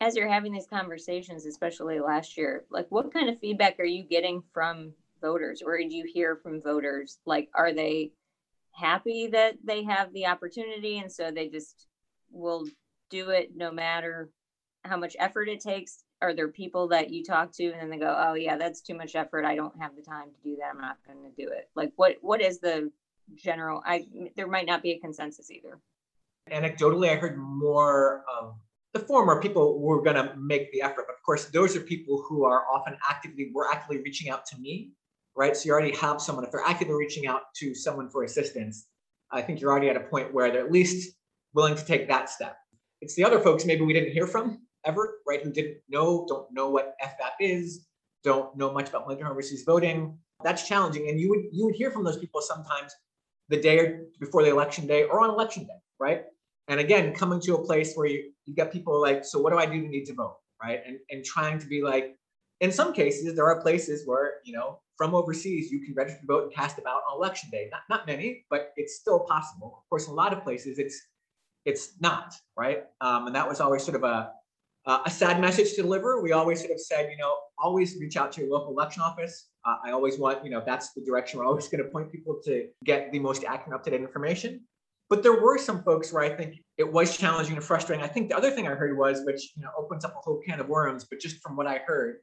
As 0.01 0.15
you're 0.15 0.29
having 0.29 0.53
these 0.53 0.69
conversations, 0.69 1.45
especially 1.45 1.99
last 1.99 2.37
year, 2.37 2.65
like 2.71 2.87
what 2.91 3.13
kind 3.13 3.29
of 3.29 3.39
feedback 3.41 3.81
are 3.81 3.85
you 3.85 4.05
getting 4.05 4.43
from 4.53 4.93
voters, 5.21 5.61
or 5.61 5.77
did 5.79 5.93
you 5.93 6.05
hear 6.07 6.37
from 6.37 6.63
voters? 6.63 7.19
Like, 7.27 7.49
are 7.55 7.73
they 7.73 8.13
happy 8.71 9.27
that 9.29 9.57
they 9.65 9.83
have 9.83 10.13
the 10.13 10.27
opportunity, 10.27 10.99
and 10.99 11.11
so 11.11 11.33
they 11.33 11.49
just 11.49 11.89
will 12.31 12.67
do 13.11 13.31
it 13.31 13.57
no 13.57 13.73
matter 13.73 14.31
how 14.85 14.97
much 14.97 15.17
effort 15.19 15.49
it 15.49 15.61
takes? 15.61 16.05
Are 16.21 16.35
there 16.35 16.49
people 16.49 16.89
that 16.89 17.11
you 17.11 17.23
talk 17.25 17.53
to 17.53 17.65
and 17.65 17.81
then 17.81 17.91
they 17.91 17.99
go, 17.99 18.15
"Oh 18.19 18.35
yeah, 18.35 18.57
that's 18.57 18.81
too 18.81 18.95
much 18.95 19.15
effort. 19.15 19.45
I 19.45 19.55
don't 19.55 19.79
have 19.81 19.95
the 19.95 20.03
time 20.03 20.31
to 20.31 20.41
do 20.43 20.57
that. 20.57 20.71
I'm 20.75 20.81
not 20.81 20.99
going 21.07 21.23
to 21.23 21.31
do 21.43 21.51
it." 21.51 21.71
Like 21.75 21.93
what 21.97 22.17
what 22.23 22.41
is 22.41 22.59
the 22.59 22.91
general 23.35 23.83
I 23.87 24.07
there 24.37 24.47
might 24.47 24.67
not 24.67 24.83
be 24.83 24.93
a 24.93 24.99
consensus 24.99 25.51
either. 25.51 25.79
Anecdotally, 26.51 27.11
I 27.11 27.17
heard 27.17 27.39
more 27.39 28.25
of 28.41 28.55
the 28.95 29.01
former 29.01 29.41
people 29.41 29.81
were 29.81 30.03
going 30.03 30.17
to 30.17 30.35
make 30.37 30.73
the 30.73 30.83
effort. 30.83 31.05
But 31.07 31.15
of 31.15 31.23
course, 31.25 31.47
those 31.47 31.77
are 31.77 31.81
people 31.81 32.25
who 32.29 32.45
are 32.45 32.65
often 32.73 32.97
actively 33.09 33.51
were 33.55 33.71
actively 33.71 33.99
reaching 34.03 34.31
out 34.31 34.47
to 34.47 34.59
me, 34.59 34.93
right? 35.37 35.57
So 35.57 35.67
you 35.67 35.73
already 35.73 35.95
have 35.97 36.21
someone. 36.21 36.45
If 36.45 36.53
they're 36.53 36.63
actively 36.67 36.95
reaching 36.95 37.27
out 37.27 37.43
to 37.57 37.75
someone 37.75 38.09
for 38.09 38.25
assistance, 38.25 38.87
I 39.31 39.43
think 39.43 39.61
you're 39.61 39.71
already 39.71 39.91
at 39.91 39.97
a 39.97 40.01
point 40.01 40.33
where 40.33 40.51
they're 40.51 40.65
at 40.65 40.73
least 40.73 41.15
willing 41.55 41.77
to 41.77 41.85
take 41.85 42.09
that 42.09 42.31
step. 42.31 42.57
It's 43.01 43.15
the 43.15 43.25
other 43.25 43.41
folks 43.41 43.65
maybe 43.65 43.85
we 43.85 43.93
didn't 43.93 44.13
hear 44.13 44.27
from 44.27 44.63
ever, 44.85 45.19
right? 45.27 45.43
Who 45.43 45.53
didn't 45.53 45.79
know, 45.89 46.27
don't 46.29 46.47
know 46.53 46.71
what 46.71 46.95
FVAP 47.03 47.33
is, 47.41 47.87
don't 48.25 48.57
know 48.57 48.73
much 48.73 48.89
about 48.89 49.07
military 49.07 49.31
overseas 49.31 49.65
voting. 49.65 50.19
That's 50.45 50.67
challenging. 50.67 51.09
And 51.09 51.19
you 51.19 51.29
would 51.31 51.45
you 51.51 51.65
would 51.65 51.75
hear 51.75 51.91
from 51.91 52.05
those 52.05 52.19
people 52.19 52.41
sometimes 52.41 52.93
the 53.49 53.61
day 53.61 54.01
before 54.21 54.43
the 54.43 54.51
election 54.51 54.87
day 54.87 55.05
or 55.05 55.21
on 55.21 55.31
election 55.31 55.65
day, 55.65 55.81
right? 55.99 56.23
And 56.69 56.81
again, 56.81 57.15
coming 57.15 57.41
to 57.41 57.55
a 57.55 57.65
place 57.65 57.95
where 57.95 58.07
you, 58.07 58.31
you 58.45 58.55
get 58.55 58.73
people 58.73 59.01
like, 59.01 59.25
so 59.25 59.41
what 59.41 59.53
do 59.53 59.59
I 59.59 59.67
do 59.67 59.81
to 59.81 59.89
need 59.89 60.05
to 60.05 60.15
vote? 60.15 60.37
Right. 60.63 60.81
And 60.87 60.99
and 61.11 61.25
trying 61.25 61.59
to 61.61 61.67
be 61.67 61.83
like, 61.83 62.17
in 62.61 62.73
some 62.73 62.93
cases, 62.93 63.35
there 63.35 63.47
are 63.47 63.61
places 63.61 64.07
where, 64.07 64.35
you 64.45 64.53
know, 64.53 64.81
from 64.97 65.15
overseas, 65.15 65.71
you 65.71 65.81
can 65.81 65.95
register 65.95 66.21
to 66.21 66.27
vote 66.27 66.43
and 66.45 66.53
cast 66.53 66.77
a 66.79 66.83
ballot 66.83 67.05
on 67.11 67.17
election 67.17 67.49
day. 67.51 67.69
Not, 67.71 67.83
not 67.89 68.07
many, 68.07 68.45
but 68.51 68.73
it's 68.77 68.97
still 68.97 69.21
possible. 69.21 69.79
Of 69.79 69.89
course, 69.89 70.07
in 70.07 70.13
a 70.13 70.17
lot 70.17 70.33
of 70.33 70.43
places, 70.43 70.79
it's 70.79 71.01
it's 71.65 71.93
not 72.01 72.35
right. 72.57 72.85
Um, 73.01 73.27
and 73.27 73.37
that 73.37 73.49
was 73.49 73.61
always 73.61 73.85
sort 73.85 73.97
of 73.97 74.03
a 74.03 74.33
uh, 74.89 75.03
a 75.05 75.11
sad 75.11 75.39
message 75.39 75.75
to 75.75 75.83
deliver. 75.83 76.23
We 76.23 76.33
always 76.33 76.61
sort 76.61 76.73
of 76.73 76.81
said, 76.81 77.11
you 77.11 77.19
know, 77.19 77.37
always 77.59 77.97
reach 78.01 78.17
out 78.17 78.33
to 78.33 78.41
your 78.41 78.51
local 78.51 78.73
election 78.73 79.03
office. 79.03 79.51
Uh, 79.65 79.77
I 79.85 79.91
always 79.91 80.19
want, 80.19 80.43
you 80.43 80.51
know, 80.51 80.63
that's 80.65 80.95
the 80.95 81.03
direction 81.03 81.39
we're 81.39 81.47
always 81.47 81.69
going 81.69 81.85
to 81.85 81.91
point 81.91 82.11
people 82.11 82.41
to 82.47 82.67
get 82.85 83.13
the 83.13 83.19
most 83.19 83.45
accurate, 83.45 83.75
up 83.79 83.85
to 83.85 83.91
date 83.91 84.01
information. 84.01 84.63
But 85.11 85.23
there 85.23 85.43
were 85.43 85.59
some 85.59 85.83
folks 85.83 86.11
where 86.11 86.23
I 86.23 86.31
think 86.31 86.57
it 86.79 86.91
was 86.91 87.17
challenging 87.17 87.55
and 87.55 87.65
frustrating. 87.65 88.03
I 88.03 88.09
think 88.09 88.31
the 88.31 88.37
other 88.37 88.51
thing 88.51 88.67
I 88.67 88.75
heard 88.75 88.97
was, 88.97 89.25
which 89.25 89.53
you 89.57 89.63
know 89.63 89.71
opens 89.77 90.07
up 90.07 90.15
a 90.17 90.21
whole 90.21 90.41
can 90.47 90.59
of 90.59 90.69
worms, 90.69 91.07
but 91.09 91.21
just 91.21 91.41
from 91.43 91.55
what 91.55 91.67
I 91.67 91.81
heard, 91.87 92.17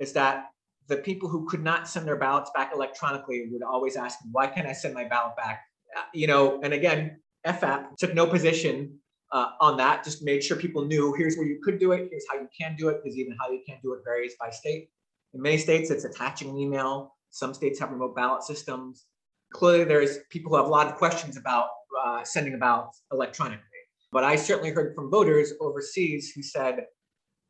is 0.00 0.12
that 0.14 0.46
the 0.88 0.96
people 0.96 1.28
who 1.28 1.46
could 1.48 1.62
not 1.62 1.88
send 1.88 2.06
their 2.06 2.16
ballots 2.16 2.50
back 2.54 2.72
electronically 2.72 3.48
would 3.50 3.62
always 3.62 3.96
ask, 3.96 4.18
"Why 4.30 4.46
can't 4.46 4.68
I 4.68 4.72
send 4.72 4.94
my 4.94 5.04
ballot 5.04 5.36
back?" 5.36 5.64
Uh, 5.96 6.02
you 6.14 6.28
know, 6.28 6.60
and 6.62 6.72
again, 6.72 7.20
FVAP 7.44 7.96
took 7.96 8.14
no 8.14 8.24
position 8.26 9.00
uh, 9.32 9.50
on 9.60 9.76
that, 9.76 10.04
just 10.04 10.22
made 10.22 10.42
sure 10.42 10.56
people 10.56 10.84
knew 10.84 11.14
here's 11.14 11.36
where 11.36 11.46
you 11.46 11.60
could 11.62 11.78
do 11.78 11.92
it, 11.92 12.08
here's 12.10 12.24
how 12.30 12.38
you 12.38 12.48
can 12.58 12.76
do 12.76 12.88
it, 12.88 13.00
because 13.02 13.16
even 13.16 13.36
how 13.40 13.50
you 13.50 13.60
can 13.66 13.78
do 13.82 13.92
it 13.92 14.00
varies 14.04 14.34
by 14.40 14.50
state. 14.50 14.88
In 15.34 15.42
many 15.42 15.58
states, 15.58 15.90
it's 15.90 16.04
attaching 16.04 16.50
an 16.50 16.58
email. 16.58 17.14
Some 17.30 17.52
states 17.52 17.78
have 17.80 17.90
remote 17.90 18.16
ballot 18.16 18.42
systems. 18.42 19.04
Clearly, 19.52 19.84
there's 19.84 20.18
people 20.30 20.50
who 20.50 20.56
have 20.56 20.66
a 20.66 20.70
lot 20.70 20.86
of 20.86 20.94
questions 20.94 21.36
about 21.36 21.68
uh, 22.02 22.24
sending 22.24 22.54
a 22.54 22.58
ballot 22.58 22.88
electronically. 23.12 23.64
But 24.10 24.24
I 24.24 24.36
certainly 24.36 24.70
heard 24.70 24.94
from 24.94 25.10
voters 25.10 25.52
overseas 25.60 26.32
who 26.34 26.42
said, 26.42 26.86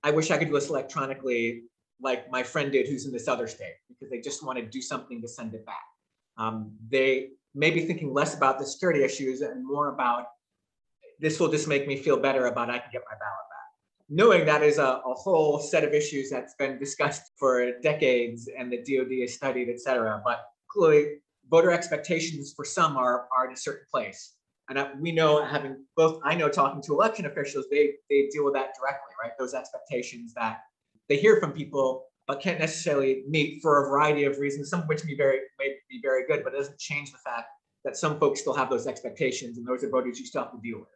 I 0.02 0.10
wish 0.10 0.30
I 0.30 0.38
could 0.38 0.48
do 0.48 0.54
this 0.54 0.68
electronically 0.68 1.62
like 2.00 2.30
my 2.30 2.42
friend 2.42 2.70
did 2.70 2.86
who's 2.86 3.06
in 3.06 3.12
this 3.12 3.28
other 3.28 3.46
state 3.46 3.74
because 3.88 4.10
they 4.10 4.20
just 4.20 4.44
want 4.44 4.58
to 4.58 4.64
do 4.64 4.80
something 4.80 5.20
to 5.20 5.28
send 5.28 5.54
it 5.54 5.66
back. 5.66 5.82
Um, 6.36 6.72
they 6.88 7.30
may 7.54 7.70
be 7.70 7.84
thinking 7.86 8.12
less 8.12 8.36
about 8.36 8.58
the 8.58 8.66
security 8.66 9.02
issues 9.02 9.40
and 9.40 9.66
more 9.66 9.92
about 9.92 10.26
this 11.18 11.40
will 11.40 11.48
just 11.48 11.68
make 11.68 11.86
me 11.86 11.96
feel 11.96 12.16
better 12.16 12.46
about 12.46 12.70
I 12.70 12.78
can 12.78 12.90
get 12.92 13.02
my 13.10 13.16
ballot 13.16 13.46
back. 13.50 13.68
Knowing 14.08 14.46
that 14.46 14.62
is 14.62 14.78
a, 14.78 15.00
a 15.04 15.14
whole 15.14 15.58
set 15.58 15.84
of 15.84 15.92
issues 15.92 16.30
that's 16.30 16.54
been 16.54 16.78
discussed 16.78 17.32
for 17.38 17.78
decades 17.80 18.48
and 18.56 18.72
the 18.72 18.78
DoD 18.78 19.20
has 19.20 19.34
studied, 19.34 19.68
et 19.68 19.80
cetera. 19.80 20.20
But 20.24 20.40
clearly, 20.70 21.18
voter 21.50 21.70
expectations 21.70 22.52
for 22.54 22.64
some 22.64 22.96
are, 22.96 23.26
are 23.36 23.46
in 23.46 23.52
a 23.52 23.56
certain 23.56 23.86
place. 23.90 24.34
And 24.70 24.78
we 25.00 25.12
know, 25.12 25.44
having 25.44 25.84
both, 25.96 26.20
I 26.24 26.34
know 26.34 26.48
talking 26.48 26.82
to 26.82 26.92
election 26.92 27.24
officials, 27.24 27.66
they, 27.70 27.94
they 28.10 28.28
deal 28.30 28.44
with 28.44 28.54
that 28.54 28.74
directly, 28.78 29.14
right? 29.22 29.32
Those 29.38 29.54
expectations 29.54 30.34
that 30.34 30.60
they 31.08 31.16
hear 31.16 31.40
from 31.40 31.52
people 31.52 32.04
but 32.26 32.42
can't 32.42 32.60
necessarily 32.60 33.22
meet 33.26 33.62
for 33.62 33.82
a 33.82 33.88
variety 33.88 34.24
of 34.24 34.36
reasons, 34.38 34.68
some 34.68 34.82
of 34.82 34.86
which 34.86 35.02
may, 35.06 35.14
very, 35.14 35.38
may 35.58 35.74
be 35.88 35.98
very 36.02 36.26
good, 36.26 36.44
but 36.44 36.52
it 36.52 36.58
doesn't 36.58 36.78
change 36.78 37.10
the 37.10 37.18
fact 37.18 37.46
that 37.86 37.96
some 37.96 38.20
folks 38.20 38.40
still 38.40 38.52
have 38.52 38.68
those 38.68 38.86
expectations 38.86 39.56
and 39.56 39.66
those 39.66 39.82
are 39.82 39.88
voters 39.88 40.18
you 40.18 40.26
still 40.26 40.42
have 40.42 40.52
to 40.52 40.58
deal 40.62 40.78
with. 40.80 40.88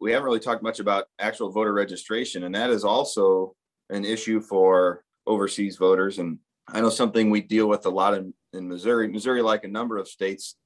We 0.00 0.12
haven't 0.12 0.26
really 0.26 0.40
talked 0.40 0.62
much 0.62 0.80
about 0.80 1.06
actual 1.18 1.50
voter 1.50 1.72
registration, 1.72 2.44
and 2.44 2.54
that 2.54 2.70
is 2.70 2.84
also 2.84 3.54
an 3.90 4.04
issue 4.04 4.40
for 4.40 5.04
overseas 5.26 5.76
voters. 5.76 6.18
And 6.18 6.38
I 6.68 6.80
know 6.80 6.90
something 6.90 7.30
we 7.30 7.40
deal 7.40 7.68
with 7.68 7.86
a 7.86 7.90
lot 7.90 8.14
in, 8.14 8.34
in 8.52 8.68
Missouri. 8.68 9.08
Missouri, 9.08 9.42
like 9.42 9.64
a 9.64 9.68
number 9.68 9.96
of 9.96 10.08
states, 10.08 10.56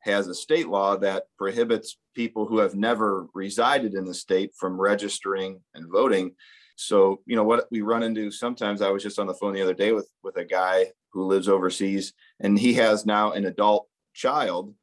has 0.00 0.28
a 0.28 0.34
state 0.34 0.68
law 0.68 0.96
that 0.96 1.24
prohibits 1.38 1.98
people 2.14 2.46
who 2.46 2.58
have 2.58 2.74
never 2.74 3.26
resided 3.34 3.94
in 3.94 4.04
the 4.04 4.14
state 4.14 4.52
from 4.58 4.80
registering 4.80 5.60
and 5.74 5.90
voting. 5.90 6.32
So, 6.76 7.20
you 7.26 7.36
know, 7.36 7.44
what 7.44 7.66
we 7.70 7.80
run 7.80 8.02
into 8.02 8.30
sometimes, 8.30 8.82
I 8.82 8.90
was 8.90 9.02
just 9.02 9.18
on 9.18 9.26
the 9.26 9.34
phone 9.34 9.54
the 9.54 9.62
other 9.62 9.74
day 9.74 9.92
with 9.92 10.08
with 10.22 10.36
a 10.36 10.44
guy 10.44 10.92
who 11.12 11.26
lives 11.26 11.48
overseas 11.48 12.12
and 12.40 12.58
he 12.58 12.74
has 12.74 13.06
now 13.06 13.32
an 13.32 13.46
adult 13.46 13.88
child 14.14 14.74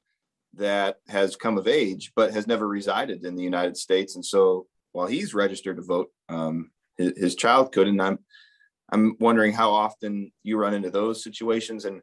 that 0.56 0.98
has 1.08 1.36
come 1.36 1.58
of 1.58 1.68
age 1.68 2.12
but 2.16 2.34
has 2.34 2.48
never 2.48 2.68
resided 2.68 3.26
in 3.26 3.36
the 3.36 3.44
United 3.44 3.78
States. 3.78 4.16
And 4.16 4.26
so 4.26 4.68
while 4.92 5.08
he's 5.08 5.34
registered 5.34 5.78
to 5.78 5.84
vote, 5.84 6.10
um, 6.30 6.72
his, 6.98 7.18
his 7.18 7.36
child 7.36 7.72
could. 7.72 7.88
And 7.88 8.02
I'm 8.02 8.20
I'm 8.92 9.16
wondering 9.20 9.54
how 9.54 9.72
often 9.72 10.32
you 10.44 10.58
run 10.58 10.74
into 10.74 10.92
those 10.92 11.24
situations 11.24 11.86
and 11.86 12.02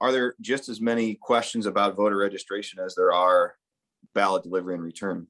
are 0.00 0.12
there 0.12 0.34
just 0.40 0.68
as 0.68 0.80
many 0.80 1.14
questions 1.14 1.66
about 1.66 1.96
voter 1.96 2.16
registration 2.16 2.80
as 2.80 2.94
there 2.94 3.12
are 3.12 3.54
ballot 4.14 4.42
delivery 4.42 4.74
and 4.74 4.82
return? 4.82 5.26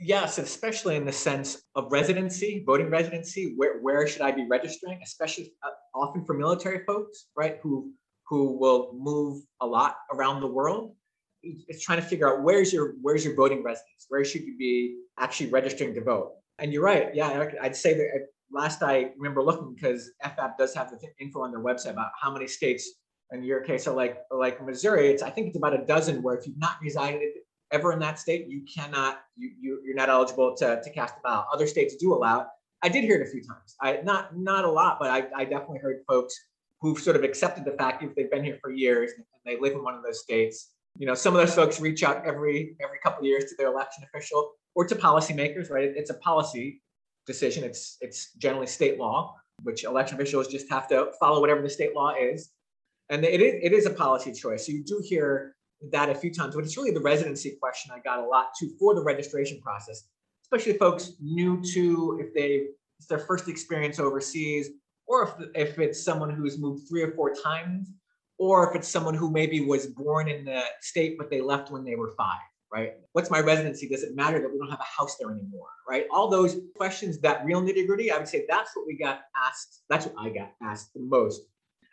Yes, 0.00 0.38
especially 0.38 0.96
in 0.96 1.04
the 1.04 1.12
sense 1.12 1.62
of 1.74 1.92
residency, 1.92 2.62
voting 2.66 2.90
residency. 2.90 3.52
Where, 3.56 3.80
where 3.80 4.06
should 4.06 4.22
I 4.22 4.32
be 4.32 4.46
registering? 4.46 5.00
Especially 5.02 5.52
uh, 5.62 5.70
often 5.94 6.24
for 6.24 6.34
military 6.34 6.84
folks, 6.84 7.26
right, 7.36 7.58
who 7.62 7.92
who 8.26 8.56
will 8.58 8.92
move 8.94 9.42
a 9.60 9.66
lot 9.66 9.96
around 10.12 10.40
the 10.40 10.46
world. 10.46 10.94
It's 11.42 11.84
trying 11.84 12.00
to 12.00 12.06
figure 12.06 12.30
out 12.30 12.42
where's 12.42 12.72
your 12.72 12.94
where's 13.00 13.24
your 13.24 13.34
voting 13.34 13.62
residence? 13.62 14.06
Where 14.08 14.24
should 14.24 14.42
you 14.42 14.56
be 14.58 14.98
actually 15.18 15.50
registering 15.50 15.94
to 15.94 16.02
vote? 16.02 16.32
And 16.58 16.72
you're 16.72 16.82
right. 16.82 17.14
Yeah, 17.14 17.48
I'd 17.62 17.76
say 17.76 17.94
that 17.94 18.08
uh, 18.14 18.24
last 18.52 18.82
I 18.82 19.12
remember 19.16 19.42
looking 19.42 19.74
because 19.74 20.10
FVAP 20.24 20.58
does 20.58 20.74
have 20.74 20.90
the 20.90 20.98
info 21.18 21.42
on 21.42 21.50
their 21.50 21.62
website 21.62 21.92
about 21.92 22.10
how 22.20 22.30
many 22.30 22.46
states 22.46 22.90
in 23.32 23.42
your 23.42 23.60
case 23.60 23.86
are 23.86 23.94
like 23.94 24.18
like 24.30 24.64
Missouri. 24.64 25.08
It's 25.08 25.22
I 25.22 25.30
think 25.30 25.48
it's 25.48 25.56
about 25.56 25.74
a 25.74 25.84
dozen 25.86 26.22
where 26.22 26.36
if 26.36 26.46
you've 26.46 26.58
not 26.58 26.76
resided 26.82 27.30
ever 27.70 27.92
in 27.92 27.98
that 28.00 28.18
state, 28.18 28.48
you 28.48 28.62
cannot, 28.62 29.20
you, 29.36 29.50
you 29.60 29.82
you're 29.84 29.94
not 29.94 30.08
eligible 30.08 30.56
to, 30.56 30.80
to 30.82 30.90
cast 30.90 31.14
a 31.18 31.20
ballot. 31.22 31.46
Other 31.52 31.66
states 31.66 31.96
do 31.96 32.12
allow 32.12 32.40
it. 32.40 32.46
I 32.82 32.88
did 32.88 33.04
hear 33.04 33.20
it 33.20 33.26
a 33.26 33.30
few 33.30 33.42
times. 33.42 33.76
I 33.80 34.00
not 34.02 34.36
not 34.36 34.64
a 34.64 34.70
lot, 34.70 34.98
but 35.00 35.10
I, 35.10 35.26
I 35.36 35.44
definitely 35.44 35.78
heard 35.78 36.00
folks 36.08 36.34
who've 36.80 36.98
sort 36.98 37.16
of 37.16 37.24
accepted 37.24 37.64
the 37.64 37.72
fact 37.72 38.02
if 38.02 38.14
they've 38.14 38.30
been 38.30 38.44
here 38.44 38.58
for 38.60 38.70
years 38.70 39.12
and 39.16 39.24
they 39.44 39.60
live 39.60 39.74
in 39.74 39.84
one 39.84 39.94
of 39.94 40.02
those 40.02 40.22
states. 40.22 40.70
You 40.98 41.06
know, 41.06 41.14
some 41.14 41.34
of 41.34 41.40
those 41.40 41.54
folks 41.54 41.80
reach 41.80 42.02
out 42.02 42.26
every 42.26 42.76
every 42.82 42.98
couple 43.02 43.20
of 43.20 43.26
years 43.26 43.44
to 43.44 43.56
their 43.56 43.68
election 43.68 44.04
official 44.04 44.52
or 44.74 44.86
to 44.86 44.94
policymakers, 44.94 45.70
right? 45.70 45.90
It's 45.94 46.10
a 46.10 46.14
policy 46.14 46.82
decision. 47.26 47.64
It's 47.64 47.96
it's 48.00 48.32
generally 48.34 48.66
state 48.66 48.98
law, 48.98 49.34
which 49.62 49.84
election 49.84 50.16
officials 50.16 50.48
just 50.48 50.68
have 50.70 50.88
to 50.88 51.10
follow 51.18 51.40
whatever 51.40 51.62
the 51.62 51.70
state 51.70 51.94
law 51.94 52.14
is. 52.20 52.50
And 53.08 53.24
it 53.24 53.40
is, 53.40 53.54
it 53.62 53.72
is 53.72 53.86
a 53.86 53.90
policy 53.90 54.32
choice. 54.32 54.66
So 54.66 54.72
you 54.72 54.84
do 54.84 55.02
hear 55.04 55.56
that 55.90 56.10
a 56.10 56.14
few 56.14 56.32
times, 56.32 56.54
but 56.54 56.64
it's 56.64 56.76
really 56.76 56.92
the 56.92 57.00
residency 57.00 57.56
question 57.60 57.90
I 57.94 58.00
got 58.00 58.18
a 58.18 58.26
lot 58.26 58.48
to 58.60 58.70
for 58.78 58.94
the 58.94 59.02
registration 59.02 59.60
process, 59.60 60.04
especially 60.44 60.78
folks 60.78 61.14
new 61.20 61.62
to 61.72 62.20
if 62.20 62.34
they 62.34 62.66
it's 62.98 63.06
their 63.08 63.18
first 63.18 63.48
experience 63.48 63.98
overseas, 63.98 64.68
or 65.06 65.22
if, 65.22 65.30
if 65.54 65.78
it's 65.78 66.04
someone 66.04 66.30
who's 66.30 66.58
moved 66.58 66.86
three 66.88 67.02
or 67.02 67.12
four 67.12 67.32
times, 67.34 67.92
or 68.40 68.68
if 68.68 68.74
it's 68.74 68.88
someone 68.88 69.14
who 69.14 69.30
maybe 69.30 69.60
was 69.60 69.86
born 69.86 70.26
in 70.28 70.44
the 70.44 70.62
state 70.80 71.16
but 71.16 71.30
they 71.30 71.40
left 71.40 71.70
when 71.70 71.84
they 71.84 71.94
were 71.94 72.10
five, 72.16 72.40
right? 72.72 72.94
What's 73.12 73.30
my 73.30 73.40
residency? 73.40 73.88
Does 73.88 74.02
it 74.02 74.16
matter 74.16 74.40
that 74.40 74.50
we 74.50 74.58
don't 74.58 74.70
have 74.70 74.80
a 74.80 75.00
house 75.00 75.16
there 75.20 75.30
anymore, 75.30 75.68
right? 75.88 76.06
All 76.10 76.28
those 76.28 76.58
questions, 76.76 77.18
that 77.20 77.44
real 77.44 77.62
nitty 77.62 77.86
gritty, 77.86 78.10
I 78.10 78.18
would 78.18 78.26
say 78.26 78.46
that's 78.48 78.74
what 78.74 78.86
we 78.88 78.96
got 78.96 79.20
asked. 79.46 79.82
That's 79.88 80.06
what 80.06 80.14
I 80.18 80.30
got 80.30 80.52
asked 80.60 80.92
the 80.94 81.00
most 81.00 81.42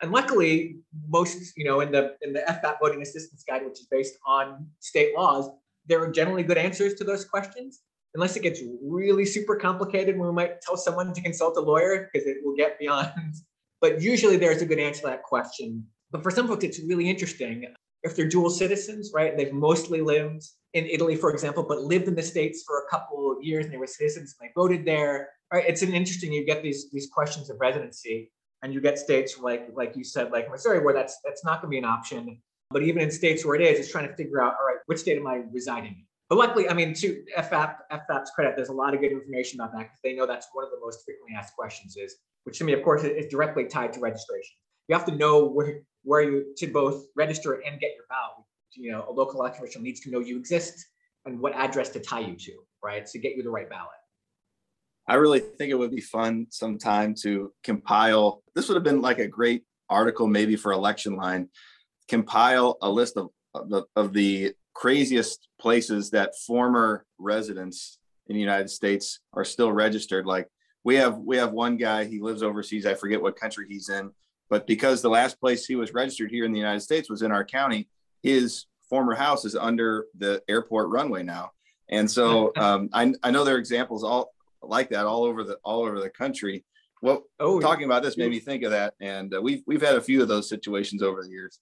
and 0.00 0.12
luckily, 0.12 0.76
most, 1.08 1.56
you 1.56 1.64
know, 1.64 1.80
in 1.80 1.90
the 1.90 2.16
in 2.22 2.32
the 2.32 2.40
FVAP 2.40 2.76
voting 2.80 3.02
assistance 3.02 3.44
guide, 3.46 3.64
which 3.64 3.80
is 3.80 3.86
based 3.86 4.14
on 4.26 4.68
state 4.78 5.14
laws, 5.16 5.50
there 5.86 6.00
are 6.02 6.10
generally 6.10 6.42
good 6.42 6.58
answers 6.58 6.94
to 6.94 7.04
those 7.04 7.24
questions. 7.24 7.80
Unless 8.14 8.36
it 8.36 8.42
gets 8.42 8.60
really 8.82 9.24
super 9.24 9.56
complicated, 9.56 10.18
we 10.18 10.30
might 10.32 10.60
tell 10.60 10.76
someone 10.76 11.12
to 11.12 11.20
consult 11.20 11.56
a 11.56 11.60
lawyer 11.60 12.08
because 12.12 12.26
it 12.26 12.38
will 12.42 12.56
get 12.56 12.78
beyond. 12.78 13.12
But 13.80 14.02
usually 14.02 14.36
there's 14.36 14.60
a 14.60 14.66
good 14.66 14.80
answer 14.80 15.02
to 15.02 15.06
that 15.06 15.22
question. 15.22 15.86
But 16.10 16.22
for 16.22 16.30
some 16.30 16.48
folks, 16.48 16.64
it's 16.64 16.80
really 16.80 17.08
interesting. 17.08 17.66
If 18.02 18.16
they're 18.16 18.28
dual 18.28 18.50
citizens, 18.50 19.10
right? 19.14 19.36
They've 19.36 19.52
mostly 19.52 20.00
lived 20.00 20.44
in 20.74 20.86
Italy, 20.86 21.16
for 21.16 21.30
example, 21.30 21.64
but 21.68 21.82
lived 21.82 22.08
in 22.08 22.14
the 22.14 22.22
States 22.22 22.62
for 22.66 22.78
a 22.78 22.88
couple 22.90 23.32
of 23.32 23.42
years 23.42 23.64
and 23.64 23.74
they 23.74 23.78
were 23.78 23.86
citizens 23.86 24.36
and 24.38 24.48
they 24.48 24.52
voted 24.54 24.84
there. 24.84 25.30
Right? 25.52 25.64
It's 25.66 25.82
an 25.82 25.92
interesting, 25.92 26.32
you 26.32 26.44
get 26.46 26.62
these, 26.62 26.90
these 26.90 27.08
questions 27.10 27.50
of 27.50 27.58
residency 27.60 28.30
and 28.62 28.74
you 28.74 28.80
get 28.80 28.98
states 28.98 29.38
like 29.38 29.68
like 29.74 29.96
you 29.96 30.04
said 30.04 30.30
like 30.30 30.50
missouri 30.50 30.80
where 30.80 30.94
that's 30.94 31.18
that's 31.24 31.44
not 31.44 31.60
going 31.60 31.70
to 31.70 31.74
be 31.74 31.78
an 31.78 31.84
option 31.84 32.40
but 32.70 32.82
even 32.82 33.02
in 33.02 33.10
states 33.10 33.44
where 33.44 33.54
it 33.54 33.62
is 33.62 33.78
it's 33.78 33.90
trying 33.90 34.08
to 34.08 34.14
figure 34.14 34.42
out 34.42 34.54
all 34.60 34.66
right 34.66 34.78
which 34.86 34.98
state 34.98 35.18
am 35.18 35.26
i 35.26 35.42
residing 35.52 35.92
in 35.92 36.04
but 36.28 36.38
luckily 36.38 36.68
i 36.68 36.74
mean 36.74 36.92
to 36.94 37.22
FVAP 37.36 37.76
FVAP's 37.92 38.30
credit 38.30 38.54
there's 38.56 38.68
a 38.68 38.72
lot 38.72 38.94
of 38.94 39.00
good 39.00 39.12
information 39.12 39.60
about 39.60 39.72
that 39.72 39.84
because 39.84 40.00
they 40.02 40.14
know 40.14 40.26
that's 40.26 40.48
one 40.52 40.64
of 40.64 40.70
the 40.70 40.80
most 40.80 41.04
frequently 41.04 41.36
asked 41.36 41.54
questions 41.54 41.96
is 41.96 42.16
which 42.44 42.58
to 42.58 42.64
me 42.64 42.72
of 42.72 42.82
course 42.82 43.04
is 43.04 43.26
directly 43.26 43.64
tied 43.64 43.92
to 43.92 44.00
registration 44.00 44.56
you 44.88 44.96
have 44.96 45.06
to 45.06 45.14
know 45.14 45.44
where 45.44 45.80
where 46.02 46.22
you 46.22 46.54
to 46.56 46.66
both 46.66 47.06
register 47.16 47.54
and 47.66 47.80
get 47.80 47.92
your 47.94 48.04
ballot 48.08 48.44
you 48.74 48.90
know 48.90 49.04
a 49.08 49.12
local 49.12 49.40
election 49.40 49.64
official 49.64 49.82
needs 49.82 50.00
to 50.00 50.10
know 50.10 50.20
you 50.20 50.38
exist 50.38 50.86
and 51.26 51.38
what 51.38 51.54
address 51.54 51.90
to 51.90 52.00
tie 52.00 52.20
you 52.20 52.36
to 52.36 52.52
right 52.82 53.06
to 53.06 53.18
get 53.18 53.36
you 53.36 53.42
the 53.42 53.50
right 53.50 53.68
ballot 53.68 53.90
I 55.08 55.14
really 55.14 55.40
think 55.40 55.70
it 55.70 55.78
would 55.78 55.90
be 55.90 56.02
fun 56.02 56.48
sometime 56.50 57.14
to 57.22 57.50
compile. 57.64 58.42
This 58.54 58.68
would 58.68 58.74
have 58.74 58.84
been 58.84 59.00
like 59.00 59.18
a 59.18 59.26
great 59.26 59.64
article, 59.88 60.26
maybe 60.26 60.54
for 60.54 60.72
Electionline. 60.72 61.48
Compile 62.08 62.76
a 62.82 62.90
list 62.90 63.16
of 63.16 63.30
of 63.54 63.70
the, 63.70 63.84
of 63.96 64.12
the 64.12 64.52
craziest 64.74 65.48
places 65.58 66.10
that 66.10 66.36
former 66.46 67.06
residents 67.18 67.98
in 68.26 68.34
the 68.34 68.40
United 68.40 68.68
States 68.68 69.20
are 69.32 69.44
still 69.44 69.72
registered. 69.72 70.26
Like 70.26 70.46
we 70.84 70.96
have 70.96 71.16
we 71.16 71.38
have 71.38 71.52
one 71.52 71.78
guy. 71.78 72.04
He 72.04 72.20
lives 72.20 72.42
overseas. 72.42 72.84
I 72.84 72.94
forget 72.94 73.22
what 73.22 73.40
country 73.40 73.66
he's 73.66 73.88
in, 73.88 74.10
but 74.50 74.66
because 74.66 75.02
the 75.02 75.10
last 75.10 75.40
place 75.40 75.66
he 75.66 75.76
was 75.76 75.92
registered 75.92 76.30
here 76.30 76.44
in 76.44 76.52
the 76.52 76.58
United 76.58 76.80
States 76.80 77.10
was 77.10 77.22
in 77.22 77.32
our 77.32 77.44
county, 77.44 77.88
his 78.22 78.66
former 78.88 79.14
house 79.14 79.44
is 79.44 79.54
under 79.54 80.06
the 80.16 80.42
airport 80.48 80.88
runway 80.88 81.22
now. 81.22 81.52
And 81.90 82.10
so 82.10 82.52
um, 82.56 82.88
I, 82.92 83.12
I 83.22 83.30
know 83.30 83.44
there 83.44 83.56
are 83.56 83.58
examples 83.58 84.04
all 84.04 84.32
like 84.62 84.90
that 84.90 85.06
all 85.06 85.24
over 85.24 85.44
the 85.44 85.58
all 85.62 85.82
over 85.82 86.00
the 86.00 86.10
country. 86.10 86.64
Well, 87.00 87.24
oh, 87.38 87.60
talking 87.60 87.84
about 87.84 88.02
this 88.02 88.16
made 88.16 88.30
me 88.30 88.40
think 88.40 88.64
of 88.64 88.72
that, 88.72 88.94
and 89.00 89.32
uh, 89.32 89.40
we've 89.40 89.62
we've 89.66 89.82
had 89.82 89.94
a 89.94 90.00
few 90.00 90.20
of 90.20 90.28
those 90.28 90.48
situations 90.48 91.02
over 91.02 91.22
the 91.22 91.30
years. 91.30 91.60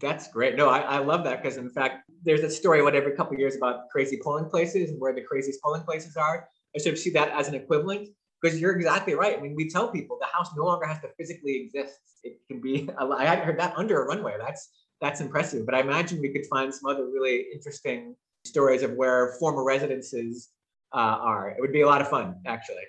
That's 0.00 0.28
great. 0.28 0.56
No, 0.56 0.68
I, 0.68 0.80
I 0.80 0.98
love 0.98 1.22
that 1.24 1.42
because 1.42 1.58
in 1.58 1.70
fact, 1.70 2.10
there's 2.24 2.40
a 2.40 2.50
story 2.50 2.82
what 2.82 2.94
every 2.94 3.12
couple 3.12 3.36
years 3.36 3.56
about 3.56 3.88
crazy 3.90 4.18
polling 4.22 4.46
places 4.46 4.90
and 4.90 5.00
where 5.00 5.14
the 5.14 5.20
craziest 5.20 5.60
polling 5.62 5.82
places 5.82 6.16
are. 6.16 6.48
I 6.74 6.80
sort 6.80 6.94
of 6.94 6.98
see 6.98 7.10
that 7.10 7.28
as 7.28 7.46
an 7.46 7.54
equivalent 7.54 8.08
because 8.44 8.60
you're 8.60 8.76
exactly 8.76 9.14
right. 9.14 9.38
I 9.38 9.40
mean, 9.40 9.54
we 9.54 9.70
tell 9.70 9.88
people 9.88 10.18
the 10.20 10.26
house 10.26 10.50
no 10.54 10.64
longer 10.64 10.84
has 10.84 11.00
to 11.00 11.08
physically 11.18 11.56
exist. 11.56 11.98
It 12.22 12.40
can 12.46 12.60
be. 12.60 12.90
I 12.98 13.24
hadn't 13.24 13.46
heard 13.46 13.58
that 13.58 13.72
under 13.76 14.02
a 14.02 14.06
runway. 14.06 14.36
That's 14.38 14.68
that's 15.00 15.20
impressive. 15.20 15.64
But 15.64 15.74
I 15.74 15.80
imagine 15.80 16.20
we 16.20 16.28
could 16.28 16.46
find 16.46 16.72
some 16.72 16.90
other 16.90 17.06
really 17.06 17.46
interesting 17.52 18.14
stories 18.44 18.82
of 18.82 18.92
where 18.92 19.34
former 19.40 19.64
residences 19.64 20.50
uh, 20.92 21.16
are. 21.20 21.48
It 21.48 21.56
would 21.60 21.72
be 21.72 21.80
a 21.80 21.86
lot 21.86 22.02
of 22.02 22.08
fun, 22.08 22.36
actually. 22.46 22.84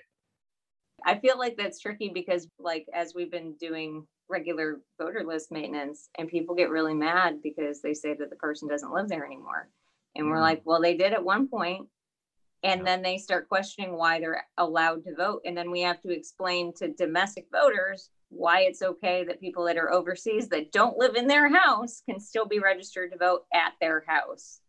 I 1.04 1.18
feel 1.18 1.38
like 1.38 1.56
that's 1.56 1.80
tricky 1.80 2.10
because, 2.12 2.48
like, 2.58 2.86
as 2.94 3.14
we've 3.14 3.30
been 3.30 3.54
doing 3.58 4.06
regular 4.28 4.80
voter 5.00 5.24
list 5.24 5.52
maintenance, 5.52 6.08
and 6.18 6.28
people 6.28 6.54
get 6.54 6.68
really 6.68 6.94
mad 6.94 7.40
because 7.42 7.80
they 7.80 7.94
say 7.94 8.14
that 8.14 8.28
the 8.28 8.36
person 8.36 8.68
doesn't 8.68 8.92
live 8.92 9.08
there 9.08 9.24
anymore. 9.24 9.70
And 10.16 10.28
we're 10.28 10.36
mm. 10.36 10.42
like, 10.42 10.62
well, 10.64 10.82
they 10.82 10.96
did 10.96 11.12
at 11.12 11.24
one 11.24 11.48
point, 11.48 11.86
and 12.62 12.86
then 12.86 13.02
they 13.02 13.18
start 13.18 13.48
questioning 13.48 13.96
why 13.96 14.18
they're 14.18 14.46
allowed 14.58 15.04
to 15.04 15.14
vote. 15.14 15.42
And 15.44 15.56
then 15.56 15.70
we 15.70 15.82
have 15.82 16.00
to 16.02 16.10
explain 16.10 16.72
to 16.78 16.92
domestic 16.92 17.46
voters 17.52 18.10
why 18.28 18.62
it's 18.62 18.82
okay 18.82 19.24
that 19.24 19.40
people 19.40 19.64
that 19.64 19.76
are 19.76 19.92
overseas 19.92 20.48
that 20.48 20.72
don't 20.72 20.98
live 20.98 21.14
in 21.14 21.26
their 21.26 21.48
house 21.48 22.02
can 22.08 22.18
still 22.18 22.46
be 22.46 22.58
registered 22.58 23.12
to 23.12 23.18
vote 23.18 23.42
at 23.54 23.72
their 23.80 24.04
house 24.06 24.60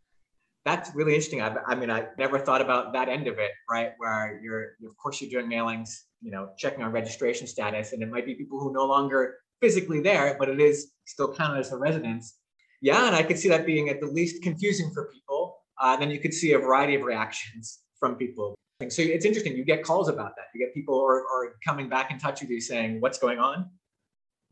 that's 0.67 0.93
really 0.93 1.13
interesting. 1.13 1.41
I, 1.41 1.55
I, 1.65 1.75
mean, 1.75 1.89
I 1.89 2.07
never 2.17 2.37
thought 2.37 2.59
about 2.59 2.91
that 2.91 3.07
end 3.07 3.27
of 3.27 3.39
it, 3.39 3.51
right? 3.71 3.91
Where 3.97 4.39
you're, 4.43 4.75
of 4.85 4.97
course, 5.01 5.21
you're 5.21 5.31
doing 5.31 5.49
mailings, 5.49 5.89
you 6.21 6.29
know, 6.29 6.49
checking 6.57 6.83
on 6.83 6.91
registration 6.91 7.47
status, 7.47 7.93
and 7.93 8.03
it 8.03 8.09
might 8.09 8.25
be 8.25 8.35
people 8.35 8.59
who 8.59 8.69
are 8.69 8.73
no 8.73 8.85
longer 8.85 9.35
physically 9.61 10.01
there, 10.01 10.35
but 10.37 10.49
it 10.49 10.59
is 10.59 10.91
still 11.05 11.33
counted 11.33 11.59
as 11.61 11.71
a 11.71 11.77
residence. 11.77 12.37
Yeah, 12.81 13.07
and 13.07 13.15
I 13.15 13.23
could 13.23 13.39
see 13.39 13.47
that 13.47 13.65
being 13.65 13.87
at 13.87 14.01
the 14.01 14.07
least 14.07 14.43
confusing 14.43 14.91
for 14.93 15.09
people. 15.13 15.36
Uh, 15.79 15.95
then 15.95 16.09
you 16.09 16.19
could 16.19 16.33
see 16.33 16.53
a 16.53 16.59
variety 16.59 16.95
of 16.95 17.03
reactions 17.03 17.79
from 17.99 18.15
people. 18.15 18.55
So 18.89 19.01
it's 19.01 19.25
interesting. 19.25 19.55
You 19.57 19.65
get 19.65 19.83
calls 19.83 20.07
about 20.07 20.35
that. 20.35 20.45
You 20.53 20.63
get 20.63 20.73
people 20.73 20.99
are, 21.01 21.21
are 21.21 21.55
coming 21.65 21.89
back 21.89 22.11
in 22.11 22.19
touch 22.19 22.41
with 22.41 22.49
you 22.49 22.61
saying, 22.61 23.01
"What's 23.01 23.17
going 23.17 23.39
on?" 23.39 23.71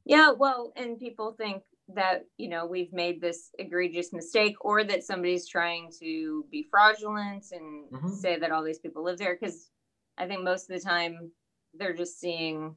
Yeah, 0.03 0.31
well, 0.31 0.73
and 0.75 0.99
people 0.99 1.33
think 1.33 1.61
that 1.93 2.25
you 2.37 2.49
know 2.49 2.65
we've 2.65 2.91
made 2.91 3.21
this 3.21 3.49
egregious 3.59 4.11
mistake 4.11 4.55
or 4.61 4.83
that 4.83 5.03
somebody's 5.03 5.47
trying 5.47 5.91
to 5.99 6.45
be 6.51 6.67
fraudulent 6.69 7.45
and 7.51 7.91
mm-hmm. 7.91 8.13
say 8.13 8.39
that 8.39 8.51
all 8.51 8.63
these 8.63 8.79
people 8.79 9.03
live 9.03 9.19
there 9.19 9.37
because 9.39 9.69
i 10.17 10.25
think 10.25 10.43
most 10.43 10.69
of 10.69 10.75
the 10.75 10.83
time 10.83 11.31
they're 11.75 11.93
just 11.93 12.19
seeing 12.19 12.75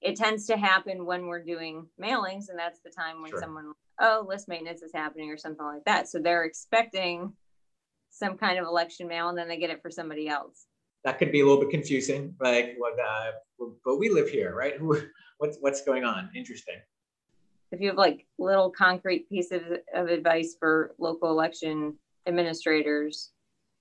it 0.00 0.14
tends 0.14 0.46
to 0.46 0.56
happen 0.56 1.04
when 1.04 1.26
we're 1.26 1.42
doing 1.42 1.86
mailings 2.00 2.48
and 2.48 2.58
that's 2.58 2.80
the 2.80 2.90
time 2.90 3.20
when 3.20 3.30
sure. 3.30 3.40
someone 3.40 3.72
oh 4.00 4.24
list 4.28 4.48
maintenance 4.48 4.82
is 4.82 4.92
happening 4.94 5.30
or 5.30 5.36
something 5.36 5.66
like 5.66 5.84
that 5.84 6.08
so 6.08 6.20
they're 6.20 6.44
expecting 6.44 7.32
some 8.18 8.36
kind 8.36 8.58
of 8.58 8.66
election 8.66 9.06
mail 9.08 9.28
and 9.28 9.38
then 9.38 9.48
they 9.48 9.56
get 9.56 9.70
it 9.70 9.80
for 9.80 9.90
somebody 9.90 10.28
else. 10.28 10.66
That 11.04 11.18
could 11.18 11.30
be 11.30 11.40
a 11.40 11.46
little 11.46 11.60
bit 11.60 11.70
confusing 11.70 12.34
like 12.40 12.74
what 12.78 12.94
uh, 12.98 13.30
but 13.84 13.96
we 13.96 14.08
live 14.08 14.28
here 14.28 14.54
right? 14.54 14.74
What's 15.38 15.56
what's 15.60 15.84
going 15.84 16.02
on? 16.02 16.30
Interesting. 16.34 16.74
If 17.70 17.80
you 17.80 17.86
have 17.88 17.96
like 17.96 18.26
little 18.38 18.70
concrete 18.70 19.28
pieces 19.28 19.62
of, 19.94 20.08
advice 20.08 20.56
for 20.58 20.96
local 20.98 21.30
election 21.30 21.94
administrators. 22.26 23.30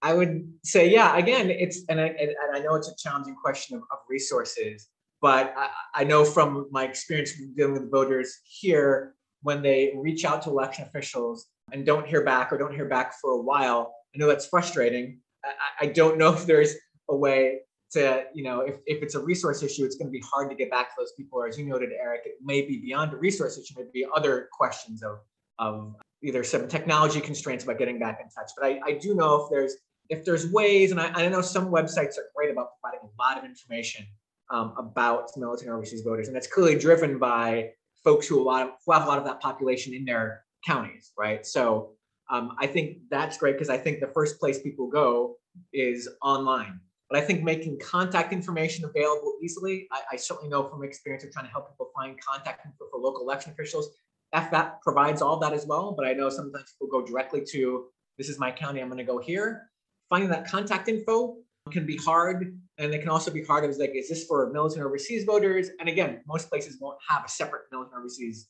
I 0.04 0.14
would 0.14 0.54
say 0.64 0.88
yeah 0.92 1.18
again 1.18 1.50
it's 1.50 1.82
and 1.90 2.00
i, 2.00 2.06
and 2.06 2.36
I 2.54 2.60
know 2.60 2.76
it's 2.76 2.88
a 2.88 2.96
challenging 2.96 3.36
question 3.36 3.78
of, 3.78 3.82
of 3.92 3.98
resources 4.08 4.90
but 5.20 5.56
I, 5.58 5.70
I, 5.96 6.04
know 6.04 6.24
from 6.24 6.68
my 6.70 6.84
experience 6.84 7.34
dealing 7.56 7.74
with 7.74 7.90
voters 7.90 8.38
here 8.44 9.16
when 9.42 9.64
they 9.64 9.94
reach 9.96 10.24
out 10.24 10.44
to 10.44 10.52
election 10.52 10.86
officials 10.86 11.48
and 11.72 11.84
don't 11.84 12.06
hear 12.06 12.24
back 12.24 12.52
or 12.52 12.60
don't 12.60 12.76
hear 12.76 12.88
back 12.88 13.16
for 13.20 13.32
a 13.32 13.42
while 13.42 13.96
i 14.14 14.18
know 14.18 14.28
that's 14.28 14.48
frustrating 14.48 15.20
I, 15.44 15.86
I 15.86 15.88
don't 15.88 16.18
know 16.18 16.34
if 16.34 16.46
there's 16.46 16.76
a 17.10 17.16
way 17.16 17.60
to, 17.92 18.26
you 18.34 18.44
know, 18.44 18.62
if, 18.62 18.76
if 18.86 19.02
it's 19.02 19.16
a 19.16 19.20
resource 19.20 19.64
issue, 19.64 19.86
it's 19.86 19.96
going 19.96 20.08
to 20.08 20.12
be 20.12 20.24
hard 20.26 20.50
to 20.50 20.56
get 20.56 20.70
back 20.70 20.90
to 20.90 20.96
those 20.98 21.14
people. 21.14 21.40
Or 21.40 21.48
as 21.48 21.58
you 21.58 21.66
noted, 21.66 21.90
Eric, 21.92 22.22
it 22.26 22.36
may 22.44 22.62
be 22.62 22.80
beyond 22.80 23.14
a 23.14 23.18
resource 23.18 23.58
issue, 23.58 23.76
maybe 23.78 24.06
other 24.16 24.50
questions 24.52 25.04
of, 25.04 25.20
of 25.60 25.96
either 26.22 26.44
some 26.44 26.68
technology 26.68 27.22
constraints 27.22 27.64
about 27.64 27.78
getting 27.78 28.00
back 28.00 28.20
in 28.22 28.30
touch. 28.30 28.52
But 28.58 28.66
I, 28.66 28.80
I 28.86 28.92
do 28.94 29.16
know 29.16 29.44
if 29.44 29.50
there's 29.50 29.76
if 30.10 30.24
there's 30.24 30.50
ways, 30.52 30.92
and 30.92 31.02
I, 31.02 31.08
I 31.08 31.28
know 31.28 31.42
some 31.42 31.68
websites 31.68 32.18
are 32.18 32.30
great 32.34 32.50
about 32.50 32.70
providing 32.80 33.10
a 33.10 33.22
lot 33.22 33.38
of 33.38 33.44
information 33.44 34.06
um, 34.50 34.74
about 34.78 35.30
military 35.36 35.70
overseas 35.70 36.02
voters, 36.02 36.28
and 36.28 36.36
that's 36.36 36.48
clearly 36.48 36.80
driven 36.80 37.20
by 37.20 37.72
folks 38.06 38.26
who 38.26 38.42
a 38.42 38.44
lot 38.44 38.64
of 38.64 38.70
who 38.86 38.94
have 38.94 39.04
a 39.04 39.06
lot 39.06 39.18
of 39.18 39.26
that 39.26 39.42
population 39.42 39.94
in 39.94 40.06
their 40.06 40.46
counties, 40.66 41.12
right? 41.18 41.46
So 41.46 41.97
um, 42.30 42.56
I 42.60 42.68
think 42.68 42.98
that's 43.10 43.38
great 43.38 43.54
because 43.54 43.70
I 43.70 43.78
think 43.78 44.00
the 44.00 44.12
first 44.14 44.40
place 44.40 44.62
people 44.62 44.88
go 44.88 45.38
is 45.74 46.10
online. 46.22 46.80
But 47.10 47.20
I 47.20 47.22
think 47.22 47.44
making 47.44 47.80
contact 47.80 48.34
information 48.34 48.84
available 48.84 49.34
easily, 49.42 49.88
I, 49.92 50.02
I 50.14 50.16
certainly 50.18 50.50
know 50.50 50.68
from 50.68 50.84
experience 50.84 51.24
of 51.24 51.32
trying 51.32 51.46
to 51.46 51.52
help 51.52 51.70
people 51.70 51.90
find 51.96 52.20
contact 52.20 52.66
info 52.66 52.86
for 52.92 53.00
local 53.00 53.22
election 53.22 53.52
officials. 53.54 53.90
FVAP 54.36 54.82
provides 54.82 55.22
all 55.22 55.40
that 55.40 55.54
as 55.54 55.66
well, 55.66 55.94
but 55.98 56.06
I 56.06 56.12
know 56.12 56.30
sometimes 56.30 56.74
people 56.74 57.00
go 57.00 57.06
directly 57.06 57.44
to 57.52 57.86
this 58.18 58.28
is 58.28 58.40
my 58.40 58.52
county, 58.52 58.82
I'm 58.82 58.88
going 58.88 58.98
to 58.98 59.06
go 59.06 59.20
here. 59.20 59.70
Finding 60.10 60.30
that 60.32 60.48
contact 60.48 60.90
info 60.90 61.38
can 61.72 61.86
be 61.86 61.98
hard 61.98 62.58
And 62.78 62.94
it 62.94 63.00
can 63.00 63.10
also 63.10 63.32
be 63.32 63.44
hard. 63.44 63.64
It's 63.66 63.80
like, 63.80 63.94
is 63.96 64.10
this 64.10 64.26
for 64.26 64.52
military 64.52 64.86
overseas 64.86 65.24
voters? 65.24 65.70
And 65.80 65.90
again, 65.90 66.22
most 66.28 66.50
places 66.50 66.78
won't 66.80 66.98
have 67.10 67.26
a 67.26 67.30
separate 67.30 67.64
military 67.72 68.00
overseas 68.00 68.50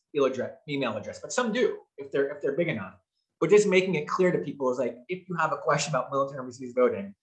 email 0.70 0.98
address, 0.98 1.20
but 1.20 1.32
some 1.32 1.54
do 1.54 1.78
if 1.98 2.12
they're 2.12 2.28
if 2.30 2.42
they're 2.42 2.56
big 2.56 2.68
enough. 2.68 2.96
But 3.40 3.50
just 3.50 3.68
making 3.68 3.96
it 3.96 4.08
clear 4.08 4.32
to 4.32 4.40
people 4.40 4.72
is 4.72 4.80
like, 4.80 4.96
if 5.10 5.28
you 5.30 5.36
have 5.36 5.54
a 5.54 5.58
question 5.58 5.92
about 5.92 6.12
military 6.12 6.40
overseas 6.40 6.74
voting, 6.76 7.14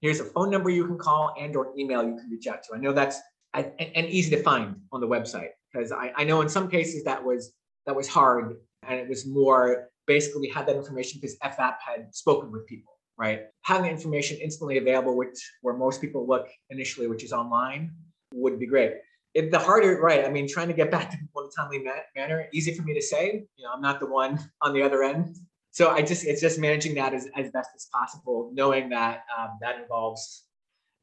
here's 0.00 0.20
a 0.20 0.24
phone 0.24 0.50
number 0.50 0.70
you 0.70 0.86
can 0.86 0.98
call 0.98 1.34
and 1.38 1.56
or 1.56 1.72
email 1.76 2.02
you 2.02 2.16
can 2.16 2.28
reach 2.30 2.46
out 2.46 2.62
to. 2.64 2.74
I 2.74 2.78
know 2.78 2.92
that's 2.92 3.18
and, 3.54 3.72
and 3.78 4.06
easy 4.06 4.34
to 4.36 4.42
find 4.42 4.76
on 4.92 5.00
the 5.00 5.08
website 5.08 5.50
because 5.72 5.92
I, 5.92 6.12
I 6.16 6.24
know 6.24 6.40
in 6.40 6.48
some 6.48 6.68
cases 6.68 7.04
that 7.04 7.24
was 7.24 7.52
that 7.86 7.94
was 7.94 8.08
hard 8.08 8.56
and 8.88 9.00
it 9.00 9.08
was 9.08 9.26
more 9.26 9.88
basically 10.06 10.42
we 10.42 10.48
had 10.48 10.66
that 10.66 10.76
information 10.76 11.20
because 11.20 11.36
FVAP 11.38 11.76
had 11.86 12.14
spoken 12.14 12.50
with 12.50 12.66
people 12.66 12.94
right? 13.16 13.42
Having 13.62 13.90
information 13.90 14.38
instantly 14.42 14.78
available, 14.78 15.16
which 15.16 15.38
where 15.62 15.74
most 15.74 16.00
people 16.00 16.26
look 16.26 16.48
initially, 16.70 17.06
which 17.06 17.24
is 17.24 17.32
online, 17.32 17.92
would 18.32 18.58
be 18.58 18.66
great. 18.66 18.94
If 19.34 19.50
the 19.50 19.58
harder, 19.58 20.00
right? 20.00 20.24
I 20.24 20.30
mean, 20.30 20.48
trying 20.48 20.68
to 20.68 20.74
get 20.74 20.90
back 20.96 21.10
to 21.10 21.16
people 21.16 21.42
in 21.42 21.48
a 21.48 21.50
timely 21.56 21.84
manner, 22.16 22.46
easy 22.52 22.74
for 22.74 22.82
me 22.82 22.94
to 22.94 23.02
say. 23.02 23.44
You 23.56 23.64
know, 23.64 23.72
I'm 23.72 23.82
not 23.82 24.00
the 24.00 24.06
one 24.06 24.38
on 24.62 24.72
the 24.72 24.82
other 24.82 25.02
end, 25.02 25.36
so 25.74 25.90
I 25.90 26.02
just 26.02 26.24
it's 26.24 26.40
just 26.40 26.60
managing 26.60 26.94
that 26.94 27.12
as, 27.14 27.26
as 27.36 27.50
best 27.50 27.70
as 27.74 27.88
possible, 27.92 28.52
knowing 28.54 28.88
that 28.90 29.24
um, 29.36 29.58
that 29.60 29.80
involves 29.80 30.44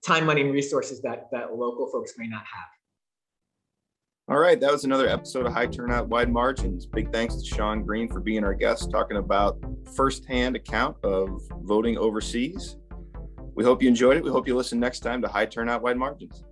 time, 0.08 0.26
money, 0.26 0.40
and 0.40 0.54
resources 0.54 1.02
that 1.02 1.28
that 1.34 1.54
local 1.54 1.92
folks 1.92 2.14
may 2.18 2.26
not 2.26 2.44
have. 2.44 2.70
All 4.30 4.40
right, 4.40 4.58
that 4.62 4.72
was 4.72 4.86
another 4.86 5.10
episode 5.10 5.46
of 5.46 5.52
High 5.52 5.68
Turnout 5.68 6.08
Wide 6.08 6.32
Margins. 6.32 6.86
Big 6.86 7.12
thanks 7.12 7.36
to 7.36 7.46
Sean 7.46 7.84
Greene 7.84 8.08
for 8.08 8.22
being 8.22 8.46
our 8.46 8.54
guest, 8.54 8.90
talking 8.92 9.18
about 9.18 9.60
firsthand 9.94 10.56
account 10.56 10.96
of 11.04 11.42
voting 11.64 11.98
overseas. 11.98 12.78
We 13.54 13.66
hope 13.66 13.82
you 13.82 13.90
enjoyed 13.90 14.16
it. 14.16 14.24
We 14.24 14.32
hope 14.32 14.48
you 14.48 14.56
listen 14.56 14.80
next 14.80 15.02
time 15.02 15.22
to 15.24 15.28
High 15.28 15.48
Turnout 15.48 15.82
Wide 15.82 15.98
Margins. 15.98 16.46